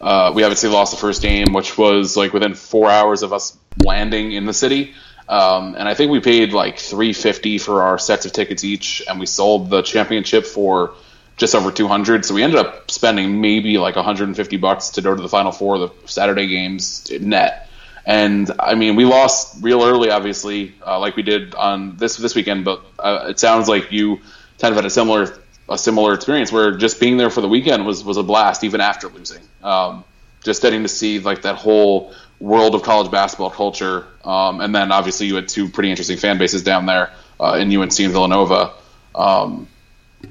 [0.00, 3.56] uh, we obviously lost the first game, which was like within four hours of us
[3.82, 4.92] landing in the city.
[5.28, 9.20] Um, and I think we paid like 350 for our sets of tickets each, and
[9.20, 10.94] we sold the championship for
[11.36, 12.24] just over 200.
[12.24, 15.76] So we ended up spending maybe like 150 bucks to go to the Final Four,
[15.76, 17.68] of the Saturday games net.
[18.04, 22.34] And I mean, we lost real early, obviously, uh, like we did on this this
[22.34, 22.64] weekend.
[22.64, 24.20] But uh, it sounds like you
[24.58, 27.86] kind of had a similar a similar experience where just being there for the weekend
[27.86, 29.42] was was a blast, even after losing.
[29.62, 30.04] Um,
[30.42, 34.92] just getting to see like that whole world of college basketball culture, um, and then
[34.92, 38.72] obviously you had two pretty interesting fan bases down there uh, in UNC and Villanova.
[39.14, 39.68] Um,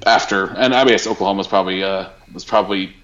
[0.06, 2.94] after, and I guess Oklahoma was probably uh, was probably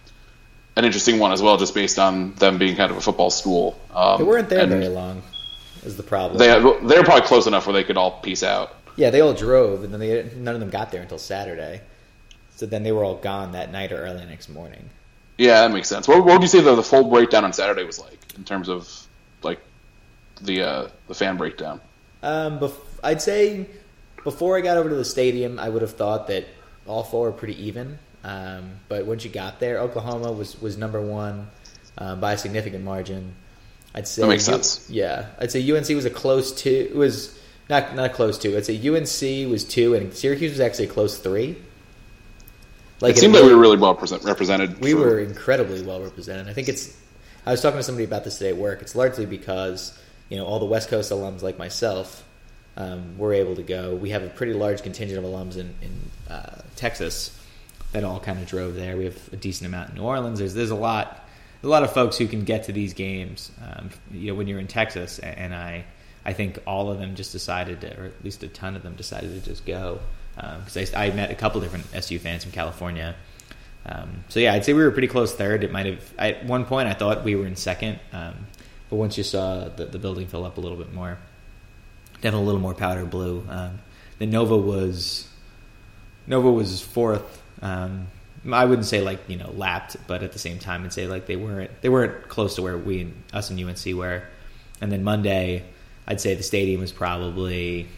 [0.77, 3.79] an interesting one as well, just based on them being kind of a football school.
[3.95, 5.23] Um, they weren't there very long.
[5.85, 6.39] Is the problem?
[6.39, 6.47] They
[6.87, 8.75] they're probably close enough where they could all piece out.
[8.97, 11.83] Yeah, they all drove, and then they, none of them got there until Saturday.
[12.57, 14.91] So then they were all gone that night or early next morning.
[15.39, 16.09] Yeah, that makes sense.
[16.09, 18.69] What, what would you say the, the full breakdown on Saturday was like in terms
[18.69, 19.07] of
[19.43, 19.61] like
[20.43, 21.81] the uh, the fan breakdown?
[22.23, 23.67] Um, bef- I'd say
[24.25, 26.47] before I got over to the stadium, I would have thought that
[26.87, 27.99] all four were pretty even.
[28.25, 31.49] Um, but once you got there, Oklahoma was was number one
[31.97, 33.35] um, by a significant margin.
[33.95, 34.91] I'd say that makes sense.
[34.91, 36.89] Yeah, I'd say UNC was a close two.
[36.91, 37.39] It was
[37.71, 38.57] not not close two.
[38.57, 41.59] I'd say UNC was two, and Syracuse was actually a close three.
[43.01, 44.81] Like it seemed like we were really well represented.
[44.81, 44.99] We for...
[44.99, 46.49] were incredibly well represented.
[46.49, 46.97] I think it's.
[47.47, 48.83] I was talking to somebody about this today at work.
[48.83, 52.25] It's largely because you know all the West Coast alums like myself
[52.79, 53.97] um, we're able to go.
[53.97, 57.37] We have a pretty large contingent of alums in, in uh, Texas
[57.91, 58.97] that all kind of drove there.
[58.97, 60.39] We have a decent amount in New Orleans.
[60.39, 61.29] There's there's a lot
[61.63, 63.51] a lot of folks who can get to these games.
[63.61, 65.85] Um, you know, when you're in Texas, and I
[66.25, 68.95] I think all of them just decided, to, or at least a ton of them
[68.95, 69.99] decided to just go
[70.65, 73.17] because um, I, I, met a couple different SU fans from California.
[73.87, 75.65] Um, so yeah, I'd say we were pretty close third.
[75.65, 78.47] It might have at one point I thought we were in second, um,
[78.89, 81.19] but once you saw the, the building fill up a little bit more,
[82.21, 83.45] definitely a little more powder blue.
[83.49, 83.81] Um,
[84.19, 85.27] the Nova was
[86.27, 87.43] Nova was fourth.
[87.63, 88.09] Um,
[88.53, 91.27] I wouldn't say like you know lapped, but at the same time, I'd say like
[91.27, 94.23] they weren't they weren't close to where we us and UNC were.
[94.81, 95.65] And then Monday,
[96.07, 97.89] I'd say the stadium was probably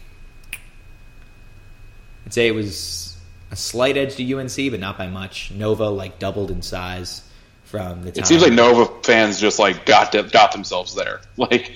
[2.25, 3.17] I'd say it was
[3.51, 5.51] a slight edge to UNC, but not by much.
[5.51, 7.21] Nova like doubled in size
[7.65, 8.11] from the.
[8.11, 8.23] Time.
[8.23, 11.21] It seems like Nova fans just like got to, got themselves there.
[11.37, 11.73] Like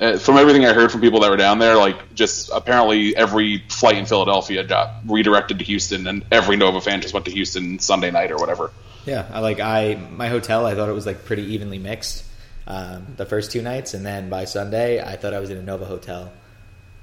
[0.00, 3.62] uh, from everything I heard from people that were down there, like just apparently every
[3.68, 7.78] flight in Philadelphia got redirected to Houston, and every Nova fan just went to Houston
[7.78, 8.72] Sunday night or whatever.
[9.06, 10.66] Yeah, I like I my hotel.
[10.66, 12.24] I thought it was like pretty evenly mixed
[12.66, 15.62] um, the first two nights, and then by Sunday, I thought I was in a
[15.62, 16.32] Nova hotel.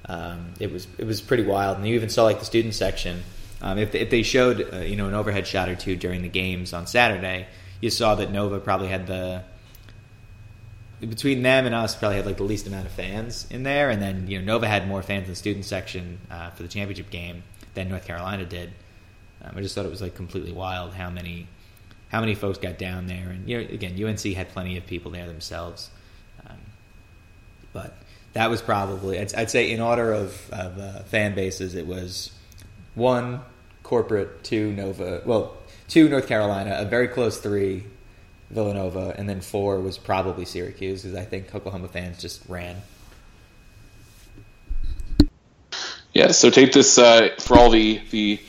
[0.05, 3.23] Um, it was it was pretty wild, and you even saw like the student section.
[3.61, 6.29] Um, if, if they showed uh, you know an overhead shot or two during the
[6.29, 7.47] games on Saturday,
[7.79, 9.43] you saw that Nova probably had the
[10.99, 14.01] between them and us probably had like the least amount of fans in there, and
[14.01, 17.09] then you know Nova had more fans in the student section uh, for the championship
[17.09, 17.43] game
[17.73, 18.71] than North Carolina did.
[19.43, 21.47] Um, I just thought it was like completely wild how many
[22.09, 25.11] how many folks got down there, and you know again UNC had plenty of people
[25.11, 25.89] there themselves,
[26.47, 26.57] um,
[27.73, 27.95] but
[28.33, 32.31] that was probably I'd, I'd, say in order of, of uh, fan bases it was
[32.95, 33.41] one
[33.83, 35.57] corporate, two Nova, well
[35.87, 37.83] two North Carolina, a very close three
[38.49, 42.77] Villanova, and then four was probably Syracuse because I think Oklahoma fans just ran.
[46.13, 48.39] Yeah, so take this uh, for all the the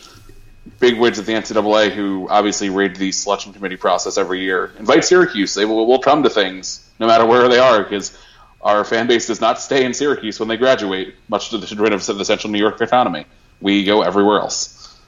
[0.81, 4.73] big wigs at the NCAA who obviously raid the selection committee process every year.
[4.79, 8.17] Invite Syracuse; they will, will come to things no matter where they are because
[8.63, 11.93] our fan base does not stay in Syracuse when they graduate, much to the chagrin
[11.93, 13.27] of the Central New York economy.
[13.61, 14.99] We go everywhere else.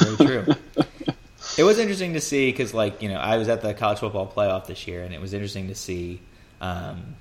[0.00, 0.54] Very true.
[1.56, 4.30] It was interesting to see because, like, you know, I was at the college football
[4.30, 6.20] playoff this year, and it was interesting to see,
[6.60, 7.14] um,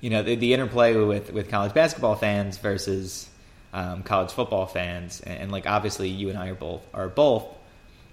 [0.00, 3.28] you know, the, the, interplay with with college basketball fans versus
[3.72, 7.44] um, college football fans, and, and, like, obviously, you and I are both are both,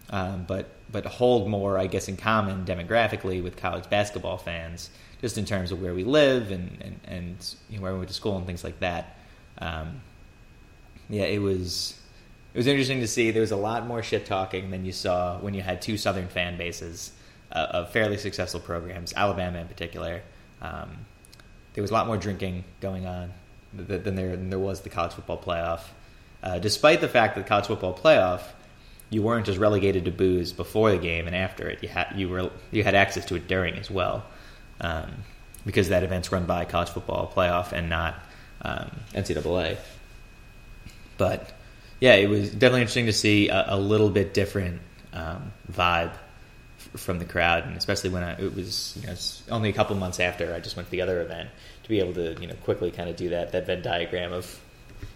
[0.10, 4.90] um, but but hold more, I guess, in common demographically with college basketball fans,
[5.22, 8.10] just in terms of where we live and and, and you know, where we went
[8.10, 9.18] to school and things like that.
[9.60, 10.02] Um,
[11.10, 12.00] yeah, it was
[12.54, 15.38] it was interesting to see there was a lot more shit talking than you saw
[15.40, 17.12] when you had two Southern fan bases
[17.52, 20.22] uh, of fairly successful programs, Alabama in particular.
[20.62, 21.06] Um,
[21.74, 23.32] there was a lot more drinking going on
[23.74, 25.82] than there, than there was the college football playoff.
[26.42, 28.42] Uh, despite the fact that the college football playoff,
[29.10, 31.82] you weren't just relegated to booze before the game and after it.
[31.82, 34.26] You had you were you had access to it during as well,
[34.82, 35.12] um,
[35.66, 38.16] because that event's run by college football playoff and not
[38.62, 39.78] um, NCAA.
[41.18, 41.52] But
[42.00, 44.82] yeah, it was definitely interesting to see a, a little bit different
[45.14, 49.16] um, vibe f- from the crowd, and especially when I, it was, you know,
[49.50, 51.50] only a couple months after I just went to the other event
[51.84, 54.60] to be able to you know quickly kind of do that that Venn diagram of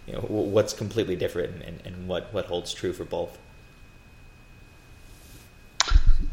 [0.06, 3.38] you know what's completely different and, and what what holds true for both.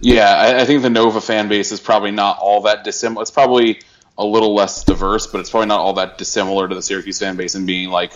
[0.01, 3.21] Yeah, I, I, think the Nova fan base is probably not all that dissimilar.
[3.21, 3.81] It's probably
[4.17, 7.35] a little less diverse, but it's probably not all that dissimilar to the Syracuse fan
[7.35, 8.13] base in being like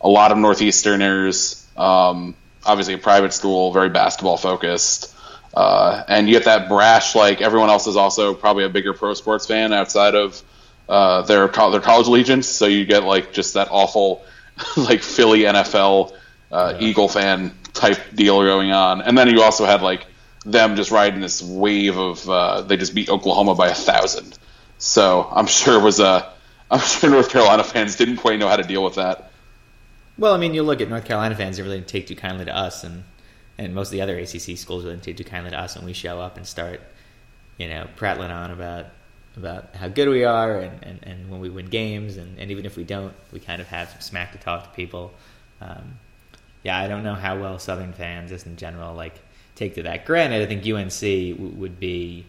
[0.00, 5.14] a lot of Northeasterners, um, obviously, a private school, very basketball focused.
[5.54, 9.14] Uh, and you get that brash, like everyone else is also probably a bigger pro
[9.14, 10.42] sports fan outside of
[10.88, 12.48] uh, their their college allegiance.
[12.48, 14.24] So you get like just that awful,
[14.76, 16.12] like Philly NFL
[16.50, 16.86] uh, yeah.
[16.86, 19.02] Eagle fan type deal going on.
[19.02, 20.06] And then you also had like
[20.44, 24.38] them just riding this wave of uh, they just beat Oklahoma by a thousand.
[24.78, 26.30] So I'm sure it was a
[26.70, 29.30] I'm sure North Carolina fans didn't quite know how to deal with that.
[30.16, 32.56] Well, I mean, you look at North Carolina fans; they really take too kindly to
[32.56, 33.04] us, and
[33.58, 35.92] and most of the other ACC schools really take too kindly to us when we
[35.92, 36.80] show up and start,
[37.58, 38.86] you know, prattling on about
[39.36, 42.64] about how good we are and, and, and when we win games, and, and even
[42.64, 45.12] if we don't, we kind of have some smack to talk to people.
[45.60, 45.98] Um,
[46.62, 49.18] yeah, I don't know how well Southern fans, just in general, like
[49.54, 50.04] take to that.
[50.04, 52.26] Granted, I think UNC w- would be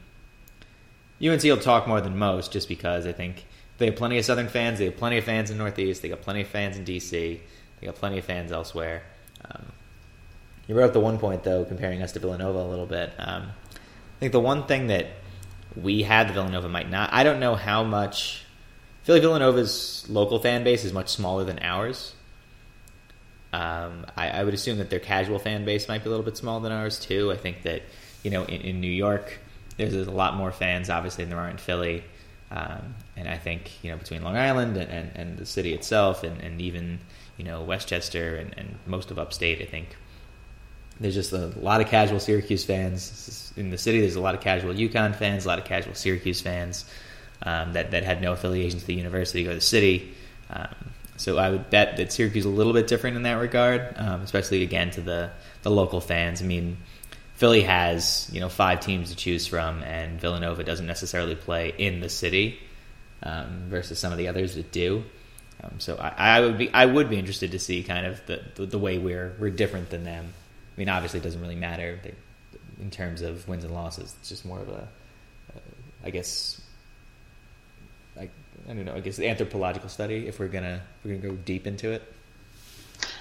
[1.23, 3.45] UNC will talk more than most, just because I think
[3.78, 6.21] they have plenty of Southern fans, they have plenty of fans in Northeast, they got
[6.21, 7.39] plenty of fans in DC.
[7.80, 9.03] They got plenty of fans elsewhere.
[9.49, 9.65] Um,
[10.67, 13.13] you wrote the one point though, comparing us to Villanova a little bit.
[13.19, 15.07] Um, I think the one thing that
[15.76, 17.13] we had the Villanova might not.
[17.13, 18.43] I don't know how much.
[19.03, 22.14] I feel like Villanova's local fan base is much smaller than ours.
[23.54, 26.36] Um, I, I, would assume that their casual fan base might be a little bit
[26.36, 27.32] smaller than ours too.
[27.32, 27.84] I think that
[28.24, 29.39] you know in, in New York
[29.78, 32.04] there's, there's, a lot more fans obviously than there are in Philly,
[32.52, 36.24] um, and I think you know between Long Island and, and, and the city itself,
[36.24, 37.00] and, and even
[37.38, 39.62] you know Westchester and, and most of upstate.
[39.62, 39.96] I think
[41.00, 44.02] there's just a lot of casual Syracuse fans in the city.
[44.02, 46.86] There's a lot of casual UConn fans, a lot of casual Syracuse fans
[47.43, 50.14] um, that that had no affiliation to the university or the city.
[50.50, 50.76] Um,
[51.18, 54.22] so I would bet that Syracuse is a little bit different in that regard, um,
[54.22, 55.32] especially again to the
[55.63, 56.41] the local fans.
[56.41, 56.78] I mean,
[57.36, 61.99] Philly has you know five teams to choose from, and Villanova doesn't necessarily play in
[61.99, 62.59] the city
[63.24, 65.03] um, versus some of the others that do.
[65.63, 68.41] Um, so I, I, would be I would be interested to see kind of the,
[68.55, 70.34] the, the way we're we're different than them
[70.76, 71.99] I mean, obviously, it doesn't really matter
[72.82, 74.13] in terms of wins and losses.
[74.20, 74.88] It's just more of a,
[75.55, 75.59] uh,
[76.03, 76.61] I guess,
[78.70, 78.95] I, don't know.
[78.95, 80.28] I guess the anthropological study.
[80.28, 82.01] If we're gonna if we're gonna go deep into it.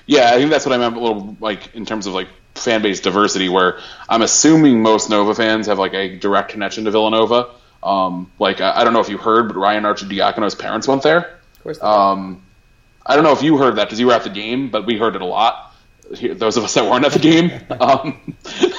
[0.06, 2.82] Yeah, I think that's what I meant a little like in terms of like fan
[2.82, 3.78] base diversity, where
[4.08, 7.50] I'm assuming most Nova fans have like a direct connection to Villanova.
[7.82, 11.38] Um, like I, I don't know if you heard, but Ryan Arcidiacono's parents went there.
[11.56, 11.82] Of course.
[11.82, 12.42] Um,
[13.06, 14.96] I don't know if you heard that because you were at the game, but we
[14.96, 15.74] heard it a lot.
[16.10, 17.50] Those of us that weren't at the game.
[17.80, 18.36] um,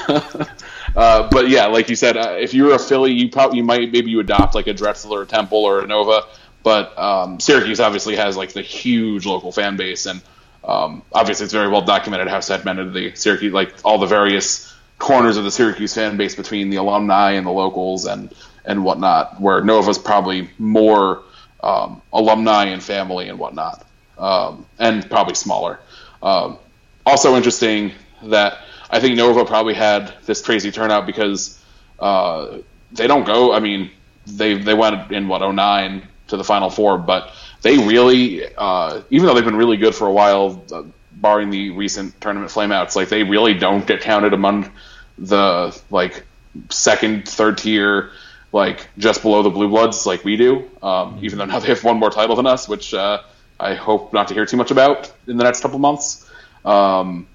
[0.95, 3.91] uh, but yeah, like you said, uh, if you're a Philly, you probably you might
[3.91, 6.23] maybe you adopt like a Drexel or a Temple or a Nova.
[6.65, 10.19] But um, Syracuse obviously has like the huge local fan base, and
[10.63, 15.37] um, obviously it's very well documented how segmented the Syracuse, like all the various corners
[15.37, 18.33] of the Syracuse fan base between the alumni and the locals and
[18.65, 19.39] and whatnot.
[19.39, 21.21] Where Nova's probably more
[21.61, 23.85] um, alumni and family and whatnot,
[24.17, 25.79] um, and probably smaller.
[26.23, 26.57] Um,
[27.05, 27.91] also interesting
[28.23, 28.57] that
[28.89, 31.63] I think Nova probably had this crazy turnout because
[31.99, 32.57] uh,
[32.91, 33.53] they don't go.
[33.53, 33.91] I mean,
[34.25, 39.27] they they went in what 09 to the Final Four, but they really, uh, even
[39.27, 43.09] though they've been really good for a while, uh, barring the recent tournament flameouts, like
[43.09, 44.71] they really don't get counted among
[45.17, 46.25] the like
[46.69, 48.11] second, third tier,
[48.51, 50.69] like just below the Blue Bloods, like we do.
[50.81, 53.21] Um, even though now they have one more title than us, which uh,
[53.59, 56.29] I hope not to hear too much about in the next couple months.
[56.63, 57.27] Um,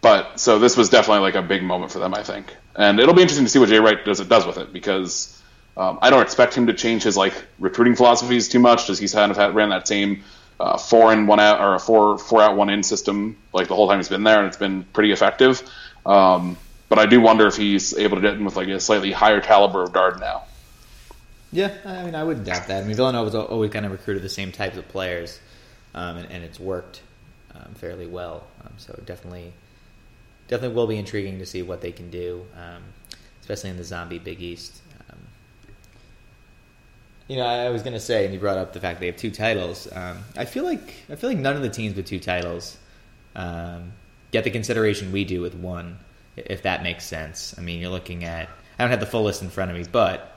[0.00, 3.14] but so this was definitely like a big moment for them, I think, and it'll
[3.14, 5.37] be interesting to see what Jay Wright does it does with it because
[5.78, 9.14] um, I don't expect him to change his like recruiting philosophies too much, because he's
[9.14, 10.24] kind of had, ran that same
[10.58, 13.76] uh, four in one out or a four four out one in system like the
[13.76, 15.62] whole time he's been there, and it's been pretty effective.
[16.04, 16.56] Um,
[16.88, 19.40] but I do wonder if he's able to get in with like a slightly higher
[19.40, 20.42] caliber of guard now.
[21.52, 22.82] Yeah, I mean, I wouldn't doubt that.
[22.82, 25.38] I mean, Villanova's always kind of recruited the same types of players,
[25.94, 27.00] um, and, and, it's worked
[27.54, 28.46] um, fairly well.
[28.62, 29.54] Um, so definitely,
[30.48, 32.82] definitely will be intriguing to see what they can do, um,
[33.40, 34.82] especially in the zombie Big East.
[37.28, 39.30] You know, I was gonna say, and you brought up the fact they have two
[39.30, 39.86] titles.
[39.92, 42.76] Um, I feel like I feel like none of the teams with two titles
[43.36, 43.92] um,
[44.30, 45.98] get the consideration we do with one,
[46.36, 47.54] if that makes sense.
[47.58, 48.48] I mean, you're looking at
[48.78, 50.36] I don't have the full list in front of me, but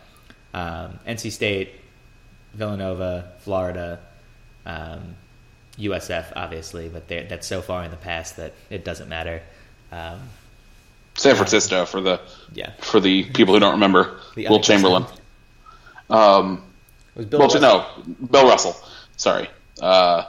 [0.53, 1.71] um, NC State,
[2.53, 3.99] Villanova, Florida,
[4.65, 5.15] um,
[5.77, 9.41] USF, obviously, but that's so far in the past that it doesn't matter.
[9.91, 10.19] Um,
[11.15, 12.21] San Francisco for the
[12.53, 15.05] yeah for the people who don't remember Wilt Chamberlain.
[16.09, 16.63] Um,
[17.15, 17.61] was Bill well, Russell?
[17.61, 18.75] no, Bill Russell.
[19.17, 19.49] Sorry.
[19.81, 20.25] Uh,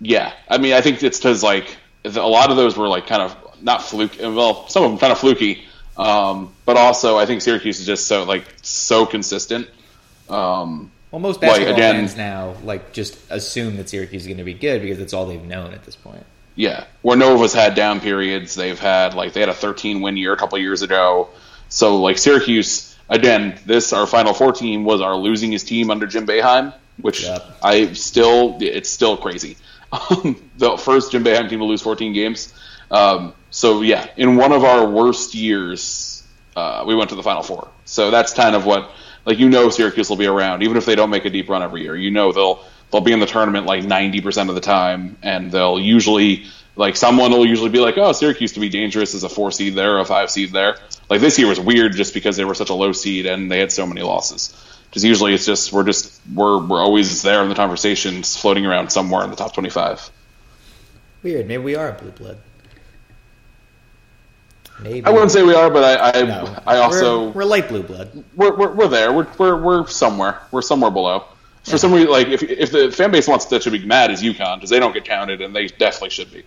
[0.00, 3.22] yeah, I mean, I think it's because like a lot of those were like kind
[3.22, 4.12] of not fluke.
[4.20, 5.64] Well, some of them kind of fluky,
[5.96, 9.68] um, but also I think Syracuse is just so like so consistent.
[10.28, 14.38] Um, well, most basketball like, again, fans now like just assume that Syracuse is going
[14.38, 16.24] to be good because it's all they've known at this point.
[16.54, 20.32] Yeah, where Nova's had down periods, they've had like they had a 13 win year
[20.32, 21.28] a couple years ago.
[21.68, 26.06] So like Syracuse again, this our Final Four team was our losing his team under
[26.06, 27.44] Jim Boeheim, which yep.
[27.62, 29.56] I still it's still crazy.
[30.58, 32.52] the first Jim Boeheim team to lose 14 games.
[32.90, 37.42] Um, so yeah, in one of our worst years, uh, we went to the Final
[37.42, 37.68] Four.
[37.84, 38.90] So that's kind of what
[39.24, 41.62] like you know Syracuse will be around, even if they don't make a deep run
[41.62, 41.96] every year.
[41.96, 45.78] You know they'll they'll be in the tournament like 90% of the time, and they'll
[45.78, 46.46] usually
[46.78, 49.74] like someone will usually be like, "Oh, Syracuse to be dangerous as a four seed
[49.74, 50.76] there, or a five seed there."
[51.10, 53.58] Like this year was weird just because they were such a low seed and they
[53.58, 54.54] had so many losses.
[54.88, 58.90] Because usually it's just we're just we're we're always there in the conversations, floating around
[58.90, 60.08] somewhere in the top twenty-five.
[61.24, 61.48] Weird.
[61.48, 62.38] Maybe we are a blue blood.
[64.80, 65.04] Maybe.
[65.04, 66.56] I wouldn't say we are, but I I, no.
[66.64, 68.24] I also we're, we're, light blue blood.
[68.36, 69.12] We're, we're, we're there.
[69.12, 70.40] We're, we're we're somewhere.
[70.52, 71.24] We're somewhere below.
[71.64, 71.76] For yeah.
[71.78, 74.58] some reason, like if if the fan base wants to should be mad is UConn
[74.58, 76.44] because they don't get counted and they definitely should be.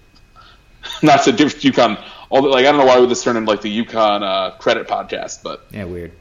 [1.02, 3.52] Not to give UConn all the, like I don't know why would this turn into
[3.52, 6.14] like the UConn uh, credit podcast, but yeah, weird.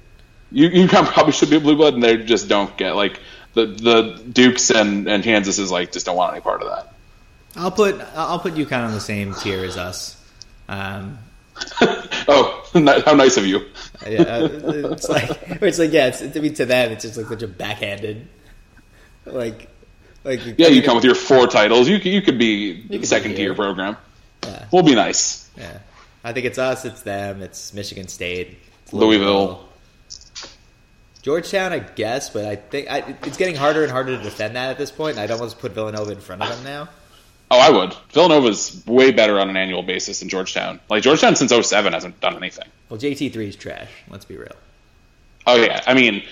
[0.53, 3.21] UConn probably should be a blue blood, and they just don't get like
[3.55, 6.93] the the Dukes and and Kansas is like just don't want any part of that.
[7.57, 10.17] I'll put I'll put UConn on the same tier as us.
[10.69, 11.19] Um,
[11.81, 12.69] oh,
[13.05, 13.67] how nice of you!
[14.07, 14.49] yeah, uh,
[14.93, 15.31] it's like
[15.63, 18.27] it's like yeah, it's, I mean to them it's just like such a backhanded,
[19.27, 19.69] like
[20.25, 21.89] like yeah, you come with your four titles.
[21.89, 23.97] You you could be you second tier program.
[24.45, 24.67] Yeah.
[24.73, 25.49] We'll be nice.
[25.57, 25.79] Yeah.
[26.23, 29.47] I think it's us, it's them, it's Michigan State, it's Louisville.
[29.47, 29.67] Louisville.
[31.23, 34.71] Georgetown, I guess, but I think I, it's getting harder and harder to defend that
[34.71, 35.19] at this point.
[35.19, 36.89] I'd almost put Villanova in front of them now.
[37.51, 37.95] Oh, I would.
[38.13, 40.81] Villanova's way better on an annual basis than Georgetown.
[40.89, 42.69] Like Georgetown since 07 hasn't done anything.
[42.89, 43.91] Well, JT3 is trash.
[44.09, 44.55] Let's be real.
[45.47, 46.23] Oh yeah, I mean,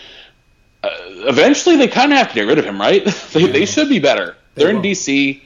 [0.82, 0.88] uh,
[1.26, 3.04] eventually they kind of have to get rid of him, right?
[3.32, 3.52] they, yeah.
[3.52, 4.36] they should be better.
[4.54, 5.40] They are in DC,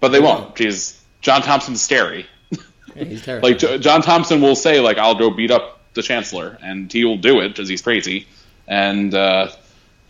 [0.00, 0.54] but they, they won't.
[0.54, 2.26] Because John Thompson's scary.
[2.94, 3.48] Yeah, he's terrible.
[3.48, 7.16] Like John Thompson will say, like I'll go beat up the chancellor, and he will
[7.16, 8.26] do it because he's crazy.
[8.68, 9.50] And uh,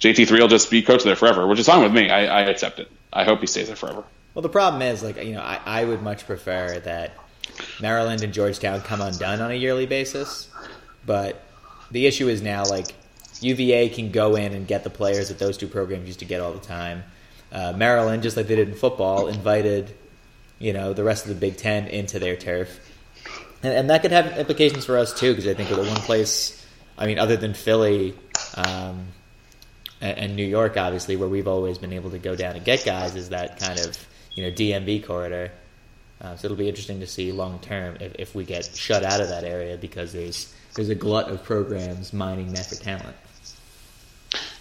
[0.01, 2.11] JT3 will just be coach there forever, which is fine with me.
[2.11, 2.91] I, I accept it.
[3.13, 4.03] I hope he stays there forever.
[4.35, 7.13] Well, the problem is, like, you know, I, I would much prefer that
[7.81, 10.49] Maryland and Georgetown come undone on a yearly basis.
[11.05, 11.41] But
[11.91, 12.95] the issue is now, like,
[13.41, 16.41] UVA can go in and get the players that those two programs used to get
[16.41, 17.05] all the time.
[17.51, 19.95] Uh, Maryland, just like they did in football, invited,
[20.63, 22.81] you know, the rest of the Big Ten into their turf.
[23.63, 26.65] And, and that could have implications for us, too, because I think the one place,
[26.97, 28.15] I mean, other than Philly,
[28.57, 29.09] um,
[30.01, 32.85] and, and New York, obviously, where we've always been able to go down and get
[32.85, 33.97] guys, is that kind of
[34.35, 35.51] you know DMV corridor.
[36.21, 39.21] Uh, so it'll be interesting to see long term if, if we get shut out
[39.21, 43.17] of that area because there's there's a glut of programs mining that for talent.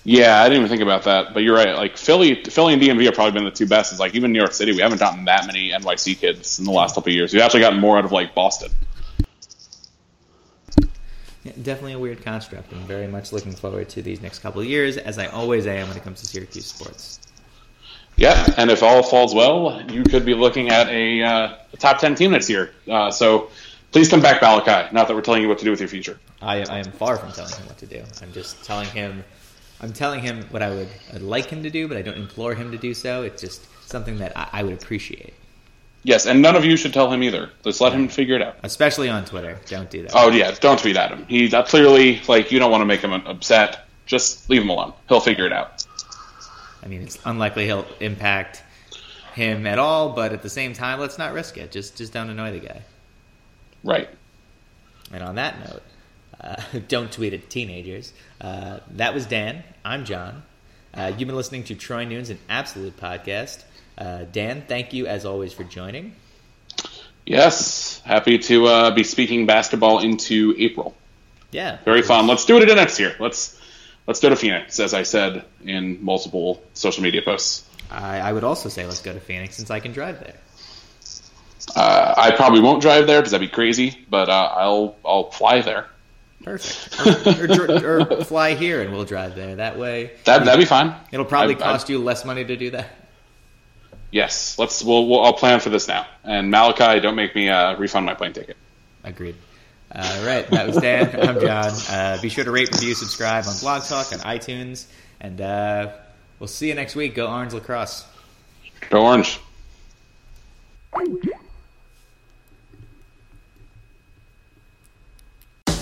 [0.04, 1.76] Yeah, I didn't even think about that, but you're right.
[1.76, 3.92] Like Philly, Philly and DMV have probably been the two best.
[3.92, 6.72] It's like even New York City, we haven't gotten that many NYC kids in the
[6.72, 7.34] last couple of years.
[7.34, 8.72] We've actually gotten more out of like Boston.
[11.44, 12.72] Yeah, definitely a weird construct.
[12.72, 15.88] I'm very much looking forward to these next couple of years, as I always am
[15.88, 17.20] when it comes to Syracuse sports.
[18.18, 22.00] Yeah, and if all falls well, you could be looking at a, uh, a top
[22.00, 22.72] ten team next year.
[22.88, 23.50] Uh, so
[23.92, 24.94] please come back, Malachi.
[24.94, 26.20] Not that we're telling you what to do with your future.
[26.42, 28.04] I, I am far from telling him what to do.
[28.22, 29.24] I'm just telling him,
[29.82, 32.54] I'm telling him what I would I'd like him to do, but I don't implore
[32.54, 33.24] him to do so.
[33.24, 35.34] It's just something that I, I would appreciate.
[36.04, 37.52] Yes, and none of you should tell him either.
[37.64, 38.56] Just let him figure it out.
[38.64, 39.60] Especially on Twitter.
[39.68, 40.12] Don't do that.
[40.16, 41.26] Oh yeah, don't tweet at him.
[41.28, 43.86] He's uh, clearly like you don't want to make him upset.
[44.06, 44.94] Just leave him alone.
[45.08, 45.86] He'll figure it out.
[46.84, 48.64] I mean, it's unlikely he'll impact
[49.34, 51.72] him at all, but at the same time, let's not risk it.
[51.72, 52.82] Just just don't annoy the guy.
[53.84, 54.10] Right.
[55.12, 55.84] And on that note,
[56.42, 58.14] uh, don't tweet at teenagers.
[58.40, 59.64] Uh, that was Dan.
[59.86, 60.44] I'm John.
[60.94, 63.64] Uh, you've been listening to Troy Nunes, an absolute podcast.
[63.98, 66.16] Uh, Dan, thank you as always for joining.
[67.26, 70.96] Yes, happy to uh, be speaking basketball into April.
[71.52, 72.28] Yeah, Very fun.
[72.28, 73.16] Let's do it again next year.
[73.20, 73.60] Let's
[74.08, 77.68] let's go to Phoenix, as I said in multiple social media posts.
[77.90, 80.36] I, I would also say let's go to Phoenix since I can drive there.
[81.76, 85.62] Uh, I probably won't drive there because that'd be crazy, but uh, I'll I'll fly
[85.62, 85.88] there.
[86.44, 87.60] Perfect.
[87.60, 89.56] Or, or, or fly here and we'll drive there.
[89.58, 90.96] That way, That that'd be fine.
[91.12, 92.88] it'll probably I- I- cost you less money to do that.
[94.12, 94.84] Yes, let's.
[94.84, 95.24] We'll, we'll.
[95.24, 96.06] I'll plan for this now.
[96.26, 98.58] And Malachi, don't make me uh, refund my plane ticket.
[99.06, 99.36] Agreed.
[99.96, 101.18] All right, that was Dan.
[101.30, 101.72] I'm John.
[101.90, 104.86] Uh, be sure to rate, review, subscribe on Blog Talk, on iTunes,
[105.22, 105.92] and uh,
[106.40, 107.16] we'll see you next week.
[107.16, 108.06] Go Orange Lacrosse.
[108.90, 109.40] Go orange.